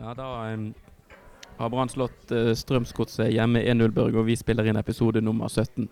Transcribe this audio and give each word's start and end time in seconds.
Ja, 0.00 0.14
da 0.14 0.52
um, 0.52 0.74
har 1.56 1.70
Brann 1.70 1.88
slått 1.88 2.32
uh, 2.32 2.52
Strømsgodset 2.54 3.30
hjemme 3.32 3.62
1-0-Børg, 3.64 4.18
og 4.20 4.26
vi 4.28 4.36
spiller 4.36 4.68
inn 4.68 4.76
episode 4.76 5.22
nummer 5.24 5.48
17. 5.48 5.88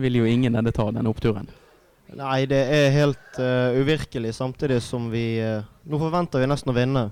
Vil 0.00 0.16
jo 0.16 0.24
ingen 0.28 0.56
ende 0.56 0.72
ta 0.74 0.86
denne 0.88 1.10
oppturen. 1.12 1.50
Nei, 2.14 2.44
det 2.48 2.60
er 2.72 2.94
helt 2.94 3.40
uh, 3.40 3.76
uvirkelig, 3.76 4.32
samtidig 4.36 4.80
som 4.84 5.10
vi 5.12 5.38
uh, 5.44 5.64
Nå 5.84 6.00
forventer 6.00 6.40
vi 6.40 6.48
nesten 6.48 6.72
å 6.72 6.76
vinne. 6.76 7.04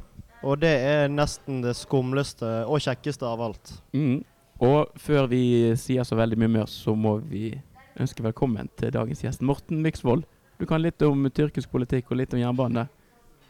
Og 0.43 0.59
det 0.63 0.73
er 0.73 1.13
nesten 1.13 1.61
det 1.63 1.75
skumleste 1.79 2.49
og 2.65 2.81
kjekkeste 2.83 3.29
av 3.29 3.43
alt. 3.45 3.75
Mm. 3.95 4.23
Og 4.63 4.95
før 4.99 5.29
vi 5.31 5.43
sier 5.79 6.07
så 6.07 6.17
veldig 6.19 6.39
mye 6.41 6.55
mer, 6.57 6.71
så 6.71 6.95
må 6.97 7.19
vi 7.29 7.53
ønske 8.01 8.25
velkommen 8.25 8.71
til 8.81 8.95
dagens 8.95 9.23
gjest, 9.23 9.45
Morten 9.45 9.83
Myksvold. 9.85 10.25
Du 10.59 10.65
kan 10.71 10.83
litt 10.83 11.03
om 11.05 11.29
tyrkisk 11.35 11.71
politikk 11.71 12.11
og 12.11 12.23
litt 12.23 12.35
om 12.35 12.41
jernbane. 12.41 12.87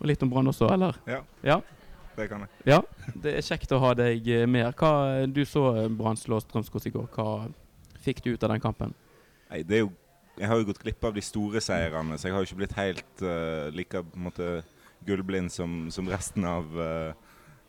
Og 0.00 0.10
litt 0.10 0.22
om 0.24 0.32
Brann 0.32 0.50
også, 0.50 0.66
eller? 0.74 0.98
Ja. 1.06 1.20
ja. 1.46 1.60
Det 2.16 2.29
kan 2.29 2.44
jeg. 2.44 2.50
Ja, 2.68 2.80
Det 3.22 3.36
er 3.38 3.46
kjekt 3.46 3.72
å 3.72 3.80
ha 3.82 3.95
deg 3.96 4.26
med. 4.50 4.68
Hva, 4.77 5.24
du 5.27 5.45
så 5.48 5.88
Brann 5.96 6.18
slå 6.20 6.41
i 6.42 6.95
går. 6.95 7.09
Hva 7.14 7.48
fikk 8.02 8.23
du 8.24 8.32
ut 8.34 8.42
av 8.42 8.52
den 8.52 8.62
kampen? 8.62 8.95
Nei, 9.50 9.62
det 9.62 9.78
er 9.78 9.84
jo 9.87 9.92
jeg 10.38 10.48
har 10.48 10.59
jo 10.59 10.68
gått 10.70 10.80
glipp 10.80 11.04
av 11.04 11.16
de 11.16 11.23
store 11.24 11.60
seirene, 11.60 12.16
så 12.16 12.28
jeg 12.28 12.34
har 12.34 12.42
jo 12.42 12.48
ikke 12.48 12.60
blitt 12.62 12.78
helt 12.78 13.24
uh, 13.24 13.68
like 13.74 14.01
på 14.01 14.16
en 14.16 14.27
måte 14.30 14.48
gullblind 15.04 15.52
som, 15.52 15.90
som 15.92 16.09
resten 16.09 16.46
av 16.48 16.73
uh, 16.78 17.12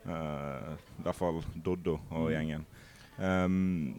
uh, 0.08 0.72
I 0.72 1.04
hvert 1.04 1.20
fall 1.20 1.42
Doddo 1.66 1.98
og 2.14 2.32
gjengen. 2.32 2.64
Um, 3.18 3.94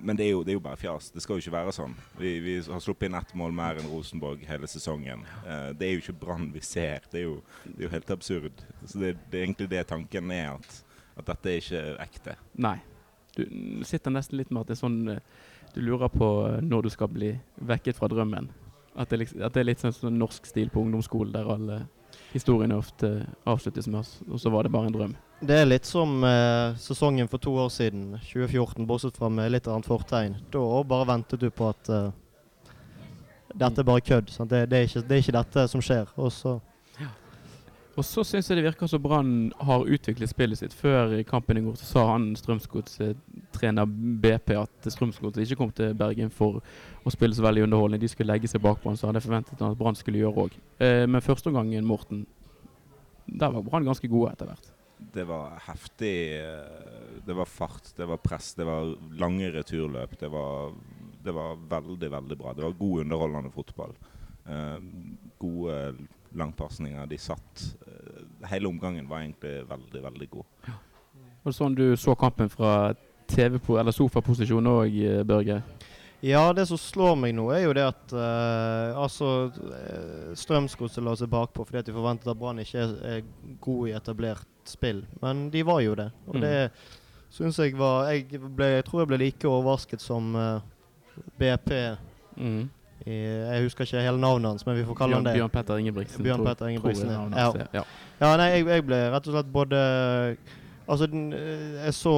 men 0.00 0.16
det 0.16 0.26
er, 0.26 0.30
jo, 0.34 0.42
det 0.44 0.52
er, 0.52 0.58
jo, 0.58 0.64
bare 0.64 0.80
fjas. 0.80 1.10
Det 1.14 1.22
skal 1.22 1.36
jo 1.36 1.44
ikke 1.44 1.54
være 1.54 1.74
sånn. 1.76 1.94
Vi, 2.18 2.34
vi 2.44 2.56
har 2.64 2.82
sluppet 2.82 3.08
inn 3.08 3.18
ett 3.18 3.34
mål 3.38 3.52
mer 3.56 3.80
enn 3.80 3.88
Rosenborg 3.90 4.42
hele 4.48 4.68
sesongen. 4.70 5.26
Uh, 5.44 5.70
det 5.76 5.88
er 5.88 5.94
jo 5.94 6.04
ikke 6.04 6.18
Brann 6.22 6.48
vi 6.54 6.62
ser. 6.64 7.04
Det 7.12 7.22
er, 7.22 7.26
jo, 7.28 7.36
det 7.66 7.76
er 7.78 7.86
jo, 7.86 7.92
helt 7.94 8.14
absurd. 8.16 8.64
Så 8.84 9.02
det, 9.02 9.14
det, 9.28 9.38
er 9.38 9.46
egentlig 9.46 9.70
det 9.72 9.84
tanken 9.90 10.32
er, 10.34 10.56
at, 10.56 11.04
at 11.20 11.30
dette 11.34 11.52
er 11.52 11.62
ikke 11.62 11.84
ekte. 12.06 12.36
Nei. 12.60 12.78
Du 13.36 13.44
sitter 13.86 14.12
nesten 14.12 14.40
litt 14.40 14.50
med 14.50 14.64
at 14.64 14.72
det 14.72 14.78
er 14.78 14.82
sånn 14.82 15.00
du 15.74 15.80
lurer 15.80 16.08
på 16.10 16.26
når 16.62 16.82
du 16.82 16.90
skal 16.90 17.10
bli 17.12 17.30
vekket 17.54 17.98
fra 17.98 18.08
drømmen. 18.10 18.50
At 18.98 19.12
det, 19.12 19.28
at 19.38 19.54
det 19.54 19.62
er 19.62 19.68
litt 19.68 19.82
sånn, 19.82 19.94
sånn 19.94 20.18
norsk 20.18 20.48
stil 20.50 20.70
på 20.72 20.82
ungdomsskolen 20.82 21.34
der 21.34 21.50
alle 21.54 21.84
historiene 22.32 22.78
ofte 22.78 23.20
avsluttes 23.48 23.86
med 23.90 24.00
oss, 24.02 24.16
og 24.26 24.40
så 24.42 24.50
var 24.50 24.66
det 24.66 24.72
bare 24.74 24.90
en 24.90 24.96
drøm. 24.96 25.14
Det 25.40 25.56
er 25.56 25.68
litt 25.68 25.86
som 25.88 26.18
eh, 26.26 26.76
sesongen 26.76 27.28
for 27.32 27.40
to 27.40 27.54
år 27.62 27.70
siden, 27.72 28.10
2014, 28.28 28.84
bortsett 28.86 29.16
fra 29.16 29.30
med 29.32 29.48
litt 29.54 29.68
annet 29.72 29.86
fortegn. 29.88 30.34
Da 30.52 30.64
bare 30.84 31.06
ventet 31.08 31.40
du 31.40 31.46
på 31.48 31.70
at 31.70 31.88
eh, 31.88 32.10
dette 33.54 33.80
er 33.80 33.86
bare 33.88 34.02
kødd. 34.04 34.28
Det, 34.28 34.66
det, 34.68 34.76
er 34.76 34.90
ikke, 34.90 35.00
det, 35.00 35.14
er 35.14 35.22
ikke, 35.24 35.36
dette 35.38 35.64
som 35.72 35.84
skjer. 35.84 36.10
Og 36.20 36.28
så 36.34 36.58
og 37.98 38.04
så 38.06 38.22
syns 38.24 38.46
jeg 38.48 38.56
det 38.56 38.62
virker 38.64 38.88
som 38.88 39.02
Brann 39.02 39.32
har 39.66 39.82
utviklet 39.84 40.30
spillet 40.30 40.60
sitt. 40.60 40.74
Før 40.76 41.10
i 41.18 41.24
kampen 41.26 41.58
i 41.58 41.62
går 41.64 41.74
så 41.76 41.88
sa 41.88 42.04
han 42.12 42.30
Strømsgodstrener 42.38 43.88
BP 44.22 44.54
at 44.56 44.88
Strømsgods 44.94 45.42
ikke 45.42 45.58
kom 45.58 45.72
til 45.76 45.96
Bergen 45.98 46.30
for 46.32 46.62
å 47.04 47.12
spille 47.12 47.36
så 47.36 47.44
veldig 47.44 47.66
underholdende. 47.66 48.00
De 48.00 48.08
skulle 48.08 48.30
legge 48.30 48.48
seg 48.48 48.62
bakpå, 48.64 48.94
så 48.96 49.08
hadde 49.08 49.20
jeg 49.20 49.26
forventet 49.26 49.64
at 49.66 49.76
Brann 49.80 49.98
skulle 49.98 50.22
gjøre 50.22 50.46
òg. 50.46 50.56
Eh, 50.80 51.04
men 51.10 51.24
første 51.24 51.50
omgangen, 51.50 51.88
Morten, 51.88 52.22
der 53.26 53.56
var 53.56 53.66
Brann 53.66 53.90
ganske 53.90 54.08
gode 54.08 54.32
etter 54.32 54.52
hvert. 54.52 54.72
Det 55.12 55.24
var 55.26 55.58
heftig. 55.66 56.14
Eh, 56.38 57.18
det 57.26 57.36
var 57.36 57.48
fart, 57.48 57.92
det 57.96 58.06
var 58.06 58.20
press, 58.22 58.54
det 58.54 58.64
var 58.68 58.94
lange 59.18 59.50
returløp. 59.54 60.18
Det 60.20 60.28
var, 60.28 60.72
det 61.24 61.34
var 61.34 61.58
veldig, 61.70 62.10
veldig 62.10 62.38
bra. 62.38 62.54
Det 62.54 62.64
var 62.66 62.78
god, 62.78 63.00
underholdende 63.00 63.52
fotball. 63.54 63.94
Eh, 64.46 64.78
gode 65.38 65.96
langpasninger. 66.32 67.06
De 67.06 67.18
satt 67.18 67.64
uh, 67.86 68.48
Hele 68.48 68.68
omgangen 68.68 69.08
var 69.08 69.20
egentlig 69.20 69.64
veldig, 69.68 70.02
veldig 70.02 70.30
god. 70.30 70.46
Ja. 70.66 70.78
Var 71.42 71.52
det 71.52 71.56
sånn 71.56 71.76
du 71.76 71.86
så 71.96 72.14
kampen 72.18 72.50
fra 72.52 72.92
TV 73.30 73.58
på, 73.62 73.78
eller 73.80 73.94
sofaposisjon 73.94 74.68
òg, 74.68 74.96
eh, 75.04 75.22
Børge? 75.26 75.60
Ja, 76.20 76.42
det 76.52 76.66
som 76.68 76.76
slår 76.76 77.14
meg 77.16 77.32
nå, 77.32 77.46
er 77.54 77.62
jo 77.64 77.72
det 77.76 77.86
at 77.88 78.12
uh, 78.12 78.96
altså 79.00 79.48
Strømsgodset 80.36 81.04
la 81.04 81.14
seg 81.16 81.30
bakpå 81.32 81.64
fordi 81.64 81.80
at 81.80 81.88
de 81.88 81.94
forventet 81.96 82.28
at 82.28 82.36
Brann 82.36 82.60
ikke 82.60 82.82
er, 82.82 82.92
er 83.08 83.54
god 83.64 83.88
i 83.88 83.94
etablert 83.96 84.59
spill. 84.70 85.04
Men 85.22 85.48
de 85.52 85.64
var 85.66 85.80
jo 85.84 85.94
det. 85.98 86.10
Og 86.28 86.38
mm. 86.38 86.42
det 86.44 86.56
syns 87.30 87.58
jeg 87.62 87.76
var 87.78 88.10
jeg, 88.10 88.40
ble, 88.42 88.74
jeg, 88.76 88.84
tror 88.88 89.02
jeg 89.02 89.10
ble 89.12 89.20
like 89.22 89.48
overrasket 89.48 90.02
som 90.02 90.34
uh, 90.34 90.60
BP. 91.38 91.72
Mm 92.40 92.68
jeg 93.06 93.64
husker 93.64 93.86
ikke 93.86 94.02
hele 94.04 94.20
navnet 94.20 94.50
hans, 94.50 94.66
men 94.66 94.76
vi 94.76 94.84
får 94.84 94.96
kalle 94.98 95.16
han 95.16 95.24
det. 95.24 95.32
Bjørn 95.38 95.52
Petter 95.52 95.78
Ingebrigtsen. 95.80 96.24
Bjørn 96.24 96.44
Petter 96.44 96.68
Ingebrigtsen, 96.68 97.10
ja. 97.10 97.46
ja. 97.72 97.84
ja. 98.20 98.32
nei, 98.36 98.48
jeg, 98.52 98.66
jeg, 98.68 98.84
ble 98.84 98.98
rett 99.14 99.28
og 99.30 99.36
slett 99.36 99.52
både 99.54 99.84
Altså, 100.90 101.06
den, 101.06 101.28
eh, 101.32 101.84
Jeg 101.84 101.94
så 101.94 102.12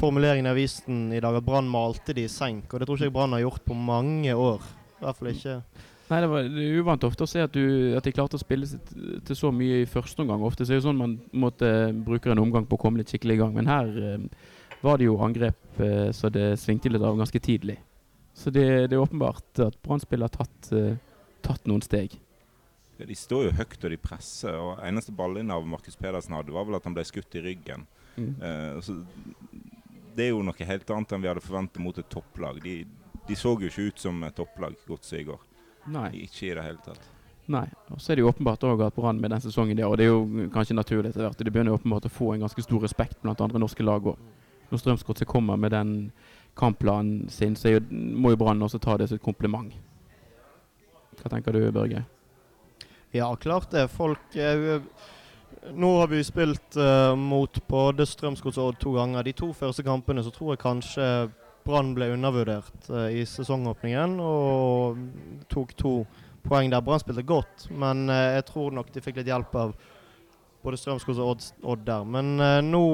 formuleringen 0.00 0.48
i 0.48 0.50
avisen 0.50 1.02
i 1.14 1.20
dag 1.22 1.36
at 1.38 1.44
Brann 1.46 1.68
malte 1.70 2.16
de 2.16 2.24
i 2.26 2.32
senk, 2.32 2.72
og 2.72 2.80
det 2.80 2.88
tror 2.88 2.98
ikke 2.98 3.06
jeg 3.06 3.14
Brann 3.14 3.36
har 3.36 3.44
gjort 3.44 3.62
på 3.64 3.76
mange 3.78 4.34
år. 4.34 4.64
I 4.98 5.04
hvert 5.04 5.20
fall 5.20 5.30
ikke 5.30 5.60
Nei, 6.10 6.18
det, 6.20 6.28
var, 6.28 6.48
uvant 6.78 7.04
ofte 7.06 7.24
å 7.24 7.28
se 7.28 7.40
at, 7.40 7.54
du, 7.54 7.94
at 7.96 8.04
de 8.04 8.12
klarte 8.12 8.36
å 8.36 8.42
spille 8.42 8.66
til 9.24 9.38
så 9.38 9.50
mye 9.54 9.80
i 9.82 9.88
første 9.88 10.20
omgang. 10.20 10.42
Ofte 10.44 10.66
så 10.66 10.74
er 10.74 10.82
det 10.82 10.84
sånn 10.84 11.00
man 11.00 11.14
måtte 11.32 11.68
bruke 11.96 12.32
en 12.32 12.42
omgang 12.42 12.66
på 12.68 12.76
å 12.76 12.82
komme 12.82 13.00
litt 13.00 13.12
skikkelig 13.12 13.38
i 13.38 13.40
gang. 13.40 13.54
Men 13.56 13.70
her 13.70 13.88
eh, 14.10 14.26
var 14.84 15.00
det 15.00 15.08
jo 15.08 15.16
angrep 15.24 15.80
eh, 15.80 16.10
så 16.12 16.28
det 16.32 16.58
svingte 16.60 16.92
litt 16.92 17.04
av 17.04 17.16
ganske 17.16 17.40
tidlig. 17.40 17.78
Så 18.36 18.52
det, 18.52 18.66
det 18.90 18.98
er 18.98 19.00
åpenbart 19.00 19.62
at 19.64 19.80
Brann 19.82 20.02
har 20.02 20.34
tatt, 20.34 20.70
eh, 20.76 20.98
tatt, 21.40 21.64
noen 21.70 21.84
steg. 21.86 22.18
Ja, 22.98 23.06
de 23.08 23.16
står 23.16 23.48
jo 23.48 23.56
høyt 23.56 23.80
og 23.80 23.94
de 23.94 24.00
presser. 24.02 24.58
og 24.60 24.84
Eneste 24.84 25.14
ballinnav 25.16 25.64
Markus 25.66 25.96
Pedersen 25.96 26.36
hadde, 26.36 26.52
var 26.52 26.68
vel 26.68 26.76
at 26.76 26.84
han 26.84 26.94
ble 26.94 27.06
skutt 27.08 27.38
i 27.38 27.42
ryggen. 27.42 27.88
Mm. 28.14 28.34
Uh, 28.38 28.76
så 28.84 28.94
det 30.14 30.28
er 30.28 30.30
jo 30.30 30.44
noe 30.46 30.68
helt 30.68 30.92
annet 30.94 31.14
enn 31.16 31.24
vi 31.24 31.30
hadde 31.32 31.42
forventet 31.42 31.82
mot 31.82 31.96
et 31.98 32.10
topplag. 32.12 32.60
De, 32.62 32.76
de 33.26 33.38
så 33.38 33.56
jo 33.56 33.70
ikke 33.70 33.88
ut 33.88 34.04
som 34.04 34.22
et 34.22 34.36
topplag 34.36 34.76
Godset 34.86 35.24
i 35.24 35.26
går. 35.26 35.42
Nei. 35.92 36.10
Ikke 36.24 36.48
i 36.48 36.54
det 36.56 36.64
hele 36.64 36.80
tatt. 36.84 37.10
Nei. 37.52 37.66
Og 37.92 38.00
så 38.00 38.12
er 38.12 38.16
det 38.16 38.24
jo 38.24 38.30
åpenbart 38.30 38.64
også 38.64 38.86
at 38.86 38.96
Brann 38.96 39.20
med 39.20 39.34
den 39.34 39.42
sesongen 39.44 39.76
der, 39.76 39.88
og 39.88 39.98
det 40.00 40.06
er 40.06 40.14
jo 40.14 40.48
kanskje 40.52 40.76
naturlig 40.78 41.10
etter 41.10 41.26
hvert, 41.26 41.38
de 41.38 41.52
begynner 41.52 41.76
åpenbart 41.76 42.08
å 42.08 42.12
få 42.12 42.32
en 42.34 42.46
ganske 42.46 42.64
stor 42.64 42.80
respekt 42.86 43.20
blant 43.22 43.42
andre 43.44 43.60
norske 43.60 43.84
lag 43.84 44.06
òg. 44.14 44.16
Når 44.70 44.80
Strømsgodset 44.80 45.28
kommer 45.28 45.60
med 45.60 45.74
den 45.74 45.90
kampplanen 46.56 47.28
sin, 47.28 47.56
så 47.56 47.76
må 47.90 48.32
jo 48.32 48.40
Brann 48.40 48.64
også 48.64 48.80
ta 48.80 48.96
det 48.96 49.10
som 49.10 49.20
et 49.20 49.24
kompliment. 49.24 49.74
Hva 51.20 51.30
tenker 51.30 51.52
du, 51.52 51.60
Børge? 51.72 52.04
Ja, 53.14 53.28
klart 53.36 53.70
det. 53.70 53.86
Folk 53.94 54.34
eh, 54.34 54.80
Nå 55.74 55.90
har 56.00 56.08
vi 56.10 56.18
spilt 56.26 56.76
uh, 56.76 57.14
mot 57.16 57.60
både 57.68 58.04
Strømsgodset 58.06 58.60
og 58.60 58.72
Odd 58.72 58.80
to 58.82 58.92
ganger. 58.96 59.22
De 59.24 59.32
to 59.32 59.52
første 59.56 59.84
kampene 59.86 60.24
så 60.24 60.32
tror 60.34 60.52
jeg 60.52 60.64
kanskje 60.64 61.06
Brann 61.64 61.94
ble 61.96 62.10
undervurdert 62.12 62.90
uh, 62.90 63.08
i 63.08 63.24
sesongåpningen 63.28 64.18
og 64.20 65.00
tok 65.52 65.74
to 65.80 65.94
poeng 66.44 66.72
der. 66.72 66.84
Brann 66.84 67.02
spilte 67.02 67.24
godt, 67.26 67.68
men 67.72 68.08
uh, 68.12 68.36
jeg 68.36 68.46
tror 68.50 68.74
nok 68.76 68.92
de 68.92 69.02
fikk 69.04 69.20
litt 69.20 69.30
hjelp 69.32 69.54
av 69.60 69.74
både 70.64 70.80
Strømskog 70.80 71.18
og 71.20 71.34
Odd, 71.34 71.46
Odd 71.74 71.84
der. 71.84 72.04
Men 72.08 72.38
nå 72.64 72.84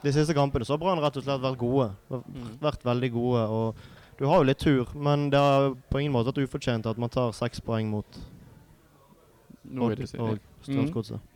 de 0.00 0.12
siste 0.16 0.32
kampene 0.32 0.64
så 0.64 0.72
har 0.72 0.80
Brann 0.80 1.00
rett 1.02 1.18
og 1.20 1.26
slett 1.26 1.42
vært 1.42 1.58
gode. 1.60 1.90
Mm. 2.08 2.46
Vært 2.62 2.86
veldig 2.88 3.10
gode. 3.12 3.42
og 3.44 4.16
Du 4.16 4.24
har 4.30 4.40
jo 4.40 4.48
litt 4.48 4.62
tur, 4.62 4.94
men 4.96 5.28
det 5.32 5.40
har 5.40 5.74
på 5.92 6.00
ingen 6.00 6.14
måte 6.14 6.32
vært 6.32 6.48
ufortjent 6.48 6.88
at 6.88 7.00
man 7.00 7.12
tar 7.12 7.34
seks 7.36 7.60
poeng 7.64 7.90
mot 7.92 8.20
Odd 9.76 10.00
og 10.16 10.40
Strømsgodset. 10.64 11.20
Mm. 11.20 11.29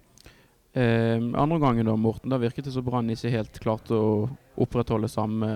Eh, 0.74 1.16
andre 1.38 1.58
gangen 1.62 1.86
da, 1.86 1.94
Morten, 1.96 2.32
da 2.32 2.38
virket 2.42 2.66
det 2.66 2.72
som 2.74 2.84
Brann 2.86 3.10
ikke 3.14 3.30
helt 3.30 3.58
klarte 3.62 3.94
å 3.94 4.14
opprettholde 4.58 5.10
samme 5.10 5.50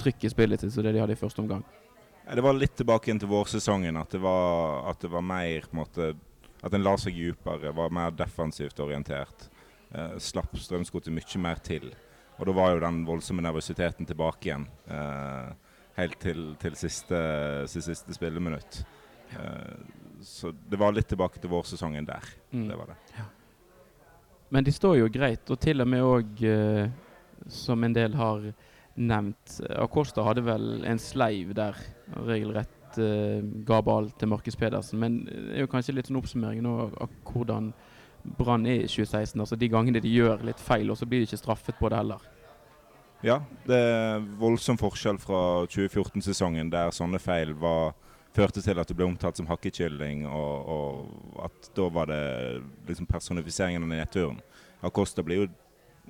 trykk 0.00 0.24
i 0.24 0.30
spillet 0.32 0.62
sitt 0.64 0.72
som 0.72 0.86
det 0.86 0.94
de 0.96 1.02
hadde 1.02 1.16
i 1.16 1.20
første 1.20 1.42
omgang. 1.42 1.64
Ja, 2.24 2.36
det 2.38 2.44
var 2.46 2.56
litt 2.56 2.76
tilbake 2.78 3.12
inn 3.12 3.20
til 3.20 3.28
vårsesongen. 3.28 3.98
At 4.00 4.14
det 4.16 4.22
var, 4.24 4.86
at 4.88 5.04
det 5.04 5.10
var 5.12 5.24
mer 5.26 5.68
på 5.68 5.76
en 5.76 5.82
måte, 5.82 6.14
At 6.64 6.72
en 6.72 6.80
la 6.80 6.94
seg 6.96 7.12
dypere, 7.12 7.74
var 7.76 7.90
mer 7.92 8.14
defensivt 8.16 8.78
orientert. 8.80 9.50
Eh, 9.92 10.14
slapp 10.16 10.54
Strømsgodset 10.56 11.12
mye 11.12 11.40
mer 11.44 11.60
til. 11.60 11.90
Og 12.38 12.48
da 12.48 12.54
var 12.56 12.72
jo 12.72 12.80
den 12.80 13.02
voldsomme 13.04 13.44
nervøsiteten 13.44 14.08
tilbake 14.08 14.48
igjen. 14.48 14.64
Eh, 14.88 15.52
helt 15.98 16.16
til, 16.24 16.54
til 16.56 16.78
siste, 16.80 17.20
siste 17.68 18.16
spilleminutt. 18.16 18.80
Eh, 19.36 19.76
så 20.24 20.54
det 20.56 20.80
var 20.80 20.96
litt 20.96 21.10
tilbake 21.12 21.38
til 21.42 21.52
vårsesongen 21.52 22.08
der. 22.08 22.32
Mm. 22.50 22.68
Det 22.70 22.80
var 22.80 22.94
det. 22.94 22.96
Ja. 23.18 23.28
Men 24.54 24.66
de 24.66 24.72
står 24.74 25.00
jo 25.00 25.10
greit, 25.10 25.50
og 25.50 25.58
til 25.60 25.82
og 25.82 25.90
med 25.90 26.06
òg, 26.06 26.44
eh, 26.46 26.86
som 27.50 27.82
en 27.84 27.94
del 27.96 28.14
har 28.14 28.44
nevnt 28.94 29.56
Acosta 29.82 30.22
hadde 30.22 30.44
vel 30.46 30.84
en 30.86 31.00
sleiv 31.02 31.50
der, 31.58 31.78
regelrett 32.14 32.98
eh, 33.02 33.42
ga 33.66 33.80
ball 33.82 34.12
til 34.18 34.30
Markus 34.30 34.56
Pedersen. 34.56 35.00
Men 35.02 35.24
det 35.26 35.56
er 35.56 35.66
jo 35.66 35.72
kanskje 35.72 35.96
litt 35.96 36.10
sånn 36.10 36.20
oppsummering 36.20 36.62
nå 36.62 36.76
av 36.86 37.18
hvordan 37.26 37.72
Brann 38.38 38.66
er 38.70 38.84
i 38.84 38.88
2016. 38.88 39.40
Altså 39.42 39.58
de 39.58 39.68
gangene 39.72 40.00
de 40.00 40.12
gjør 40.12 40.46
litt 40.46 40.62
feil, 40.62 40.90
og 40.90 41.00
så 41.00 41.08
blir 41.08 41.24
de 41.24 41.28
ikke 41.28 41.42
straffet 41.42 41.80
på 41.80 41.90
det 41.90 41.98
heller. 41.98 42.22
Ja, 43.24 43.40
det 43.64 43.76
er 43.80 44.24
voldsom 44.38 44.78
forskjell 44.78 45.18
fra 45.18 45.64
2014-sesongen, 45.72 46.70
der 46.72 46.92
sånne 46.92 47.18
feil 47.22 47.54
var, 47.56 47.94
førte 48.34 48.62
til 48.62 48.80
at 48.80 48.90
det 48.90 48.96
ble 48.98 49.06
omtalt 49.06 49.38
som 49.38 49.48
hakkekylling, 49.48 50.24
og, 50.26 50.70
og, 50.74 51.44
at 51.46 51.70
da 51.76 51.88
var 51.94 52.10
det 52.10 52.22
liksom 52.88 53.08
personifiseringen 53.10 53.86
av 53.86 53.92
nedturen. 53.92 54.40
Acosta 54.84 55.22
blir 55.24 55.44
jo 55.44 55.48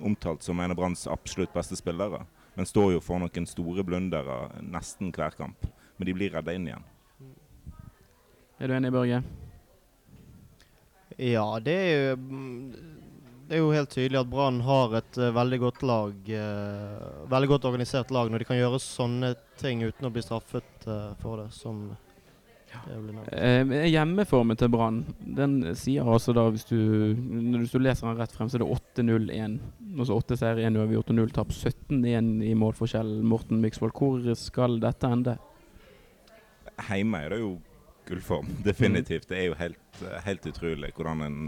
omtalt 0.05 0.43
som 0.43 0.59
en 0.59 0.73
av 0.73 0.79
Branns 0.79 1.05
absolutt 1.07 1.53
beste 1.55 1.77
spillere, 1.79 2.23
men 2.55 2.67
står 2.67 2.95
jo 2.95 3.03
for 3.03 3.21
noen 3.21 3.47
store 3.47 3.85
blundere 3.87 4.49
nesten 4.63 5.13
hver 5.15 5.37
kamp. 5.37 5.67
Men 5.95 6.09
de 6.09 6.15
blir 6.17 6.33
redda 6.33 6.55
inn 6.55 6.67
igjen. 6.67 6.85
Er 8.59 8.71
du 8.71 8.75
enig, 8.75 8.91
Børge? 8.95 9.21
Ja, 11.15 11.47
det 11.63 11.75
er 11.75 11.91
jo 11.93 12.15
det 13.45 13.59
er 13.59 13.61
jo 13.61 13.73
helt 13.75 13.91
tydelig 13.93 14.17
at 14.17 14.29
Brann 14.31 14.63
har 14.65 14.95
et 14.97 15.17
uh, 15.21 15.29
veldig 15.35 15.59
godt 15.61 15.83
lag. 15.85 16.15
Uh, 16.25 17.25
veldig 17.29 17.49
godt 17.51 17.67
organisert 17.69 18.09
lag 18.15 18.31
når 18.31 18.41
de 18.41 18.47
kan 18.49 18.57
gjøre 18.57 18.81
sånne 18.81 19.35
ting 19.61 19.83
uten 19.85 20.07
å 20.07 20.11
bli 20.13 20.23
straffet 20.25 20.87
uh, 20.89 21.13
for 21.21 21.43
det. 21.43 21.51
som 21.53 21.91
Eh, 23.31 23.87
hjemmeformen 23.89 24.57
til 24.59 24.69
Brann 24.73 25.01
den 25.19 25.57
sier 25.77 26.07
altså 26.07 26.33
da, 26.35 26.45
hvis 26.53 26.67
du, 26.69 26.77
når 27.15 27.65
du 27.71 27.79
leser 27.81 28.07
den 28.07 28.19
rett 28.19 28.35
frem, 28.35 28.49
så 28.49 28.59
er 28.59 28.65
det 28.65 28.77
8-0-1. 29.03 29.57
Altså 29.95 30.17
8 30.17 30.37
seier, 30.41 30.61
1 30.69 30.79
uavgjort 30.81 31.11
og 31.13 31.19
0 31.19 31.33
tap. 31.35 31.53
17-1 31.55 32.31
i 32.45 32.53
målforskjell. 32.59 33.15
Morten 33.25 33.61
Myksvold, 33.63 33.95
hvor 33.97 34.37
skal 34.39 34.79
dette 34.83 35.11
ende? 35.11 35.37
Hjemme 36.89 37.23
er 37.23 37.35
det 37.35 37.41
jo 37.41 37.55
gullform, 38.07 38.47
definitivt. 38.69 39.29
Det 39.29 39.39
er 39.39 39.49
jo 39.49 39.59
helt, 39.59 40.01
helt 40.25 40.47
utrolig 40.51 40.91
hvordan 40.95 41.25
en, 41.25 41.41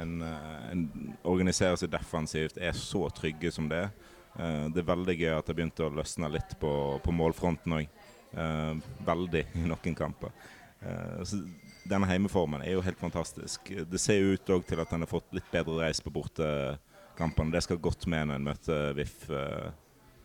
en, 0.00 0.18
en, 0.22 0.84
organiserer 1.24 1.78
seg 1.80 1.92
defensivt, 1.92 2.58
er 2.58 2.76
så 2.76 3.06
trygge 3.14 3.52
som 3.54 3.70
det 3.72 3.86
er. 3.86 3.96
Eh, 4.38 4.66
det 4.72 4.82
er 4.82 4.90
veldig 4.90 5.16
gøy 5.16 5.32
at 5.36 5.48
det 5.48 5.56
begynte 5.56 5.86
å 5.86 5.94
løsne 5.96 6.30
litt 6.32 6.56
på, 6.60 6.72
på 7.04 7.14
målfronten 7.14 7.78
òg. 7.78 8.04
Uh, 8.34 8.76
veldig 9.06 9.46
i 9.54 9.64
noen 9.64 9.96
kamper. 9.96 10.32
Uh, 10.82 11.22
så 11.24 11.38
denne 11.86 12.08
heimeformen 12.10 12.64
er 12.64 12.74
jo 12.76 12.84
helt 12.84 12.98
fantastisk. 12.98 13.70
Det 13.90 14.00
ser 14.00 14.34
ut 14.34 14.44
til 14.46 14.82
at 14.82 14.92
han 14.92 15.04
har 15.04 15.10
fått 15.10 15.34
litt 15.36 15.46
bedre 15.52 15.78
reis 15.84 16.02
på 16.02 16.12
bortekampene. 16.12 17.52
Det 17.54 17.62
skal 17.64 17.82
godt 17.82 18.08
med 18.10 18.28
når 18.28 18.40
en 18.40 18.48
møter 18.50 18.96
VIF 18.98 19.16
uh, 19.30 19.70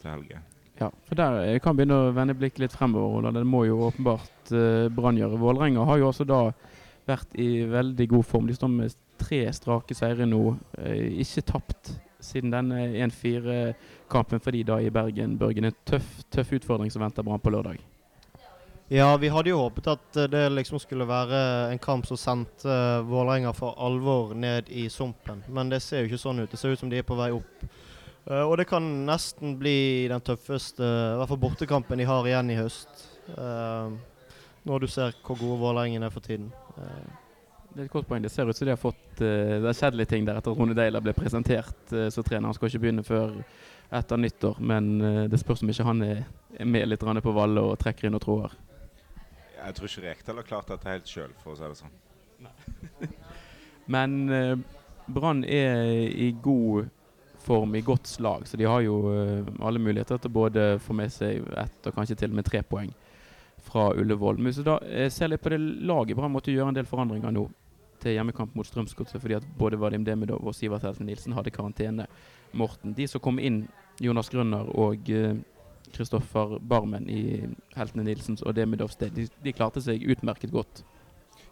til 0.01 0.11
helga. 0.11 0.41
Ja, 0.81 0.89
for 1.05 1.19
der 1.19 1.59
kan 1.61 1.77
begynne 1.77 1.99
å 2.07 2.13
vende 2.15 2.35
blikket 2.37 2.63
litt 2.63 2.75
fremover. 2.75 3.29
Det 3.35 3.45
må 3.45 3.65
jo 3.67 3.83
åpenbart 3.91 4.53
uh, 4.55 4.89
Brann 4.93 5.19
gjøre. 5.19 5.39
Vålerenga 5.41 5.85
har 5.87 6.01
jo 6.01 6.09
også 6.09 6.27
da 6.27 6.43
vært 7.07 7.37
i 7.39 7.65
veldig 7.69 8.07
god 8.15 8.27
form. 8.27 8.49
De 8.49 8.57
står 8.57 8.73
med 8.73 8.97
tre 9.21 9.43
strake 9.53 9.93
seire 9.97 10.25
nå. 10.25 10.41
ikke 11.21 11.43
tapt 11.45 11.93
siden 12.21 12.53
denne 12.53 12.87
1-4-kampen 13.05 14.41
for 14.41 14.53
de 14.53 14.63
da 14.65 14.79
i 14.81 14.91
Bergen. 14.93 15.37
Børgen, 15.37 15.69
en 15.69 15.79
tøff, 15.85 16.21
tøff 16.33 16.53
utfordring 16.57 16.93
som 16.93 17.03
venter 17.05 17.25
Brann 17.25 17.41
på 17.41 17.53
lørdag. 17.53 17.81
Ja, 18.93 19.17
vi 19.17 19.29
hadde 19.29 19.49
jo 19.49 19.55
håpet 19.61 19.85
at 19.87 20.17
eh, 20.19 20.25
det 20.27 20.49
liksom 20.51 20.79
skulle 20.83 21.05
være 21.07 21.37
en 21.71 21.79
kamp 21.79 22.03
som 22.09 22.17
sendte 22.19 22.67
uh, 22.67 23.05
Vålerenga 23.07 23.53
for 23.55 23.77
alvor 23.79 24.33
ned 24.35 24.67
i 24.67 24.89
sumpen. 24.91 25.39
Men 25.47 25.69
det 25.71 25.77
ser 25.79 26.01
jo 26.01 26.09
ikke 26.09 26.17
sånn 26.19 26.41
ut. 26.41 26.51
Det 26.51 26.57
ser 26.59 26.73
ut 26.73 26.79
som 26.81 26.89
de 26.91 26.97
er 26.99 27.05
på 27.07 27.15
vei 27.15 27.29
opp. 27.31 27.61
Uh, 28.27 28.41
og 28.41 28.57
det 28.59 28.65
kan 28.67 28.89
nesten 29.07 29.53
bli 29.61 30.09
den 30.11 30.19
tøffeste, 30.27 30.83
i 30.83 31.21
hvert 31.21 31.31
fall 31.31 31.39
bortekampen 31.39 32.03
de 32.03 32.07
har 32.09 32.27
igjen 32.27 32.51
i 32.51 32.57
høst. 32.59 33.05
Uh, 33.29 33.95
når 34.67 34.83
du 34.83 34.87
ser 34.91 35.15
hvor 35.23 35.39
gode 35.39 35.61
Vålerengen 35.61 36.03
er 36.03 36.11
for 36.11 36.25
tiden. 36.25 36.49
det 36.75 37.79
er 37.79 37.85
et 37.85 37.93
godt 37.93 38.09
poeng. 38.09 38.25
Det 38.25 38.31
ser 38.33 38.51
ut 38.51 38.57
som 38.57 38.67
de 38.67 38.73
har 38.73 38.81
fått 38.81 39.21
Det 39.21 39.63
har 39.63 39.77
skjedd 39.77 39.95
litt 39.95 40.11
ting 40.11 40.27
der 40.27 40.41
etter 40.41 40.51
at 40.51 40.59
Rune 40.59 40.75
Deila 40.75 40.99
ble 40.99 41.13
presentert 41.15 41.95
som 42.11 42.27
trener. 42.27 42.49
Han 42.49 42.59
skal 42.59 42.67
ikke 42.67 42.83
begynne 42.83 43.07
før 43.07 43.39
etter 43.87 44.19
nyttår, 44.19 44.59
men 44.59 44.91
det 45.31 45.39
spørs 45.39 45.63
om 45.63 45.71
ikke 45.71 45.87
han 45.87 46.03
er 46.03 46.21
med 46.67 46.91
litt 46.91 47.07
på 47.23 47.35
Valle 47.39 47.63
og 47.63 47.79
trekker 47.79 48.11
inn 48.11 48.19
og 48.19 48.25
tråder. 48.27 48.59
Jeg 49.61 49.77
tror 49.77 49.91
ikke 49.91 50.07
Rekdal 50.07 50.39
har 50.41 50.47
klart 50.47 50.71
dette 50.71 50.89
helt 50.89 51.09
sjøl, 51.09 51.33
for 51.43 51.53
å 51.53 51.59
si 51.59 51.67
det 51.67 51.77
sånn. 51.79 53.11
Men 53.93 54.17
eh, 54.33 54.55
Brann 55.11 55.43
er 55.45 56.09
i 56.09 56.31
god 56.41 56.89
form, 57.41 57.75
i 57.75 57.81
godt 57.81 58.07
slag, 58.07 58.47
så 58.47 58.57
de 58.57 58.67
har 58.69 58.81
jo 58.85 58.97
eh, 59.11 59.47
alle 59.61 59.81
muligheter 59.81 60.21
til 60.21 60.33
både 60.33 60.65
få 60.81 60.95
med 60.97 61.13
seg 61.13 61.45
ett 61.57 61.89
og 61.89 61.95
kanskje 61.95 62.19
til 62.21 62.33
og 62.33 62.39
med 62.39 62.47
tre 62.49 62.61
poeng 62.65 62.91
fra 63.61 63.91
Ullevål. 63.97 64.37
Men 64.37 64.49
hvis 64.49 64.61
du 64.61 64.67
da 64.67 64.77
eh, 64.85 65.09
ser 65.13 65.31
litt 65.31 65.43
på 65.43 65.53
det 65.53 65.59
laget 65.61 66.17
Brann 66.17 66.33
måtte 66.33 66.53
gjøre 66.53 66.73
en 66.73 66.77
del 66.77 66.89
forandringer 66.89 67.33
nå 67.35 67.47
til 68.01 68.15
hjemmekamp 68.17 68.55
mot 68.57 68.65
Strømsgodset 68.65 69.21
fordi 69.21 69.37
at 69.37 69.45
både 69.59 69.77
Vadim 69.77 70.05
Demidov 70.05 70.41
og 70.41 70.55
Sivert 70.57 70.85
Helsen 70.87 71.05
Nilsen 71.09 71.35
hadde 71.37 71.53
karantene. 71.53 72.07
Morten, 72.57 72.95
de 72.97 73.05
som 73.07 73.21
kom 73.23 73.37
inn, 73.39 73.63
Jonas 74.01 74.31
Grønner 74.33 74.69
og 74.73 75.09
eh, 75.13 75.37
Kristoffer 75.95 76.57
Barmen 76.59 77.09
i 77.09 77.21
Heltene 77.75 78.05
Nilsens 78.07 78.43
og 78.45 78.55
Demidovs 78.57 78.97
sted. 78.97 79.13
De, 79.15 79.27
de, 79.43 79.53
klarte 79.55 79.83
seg 79.83 80.03
utmerket 80.11 80.53
godt. 80.53 80.83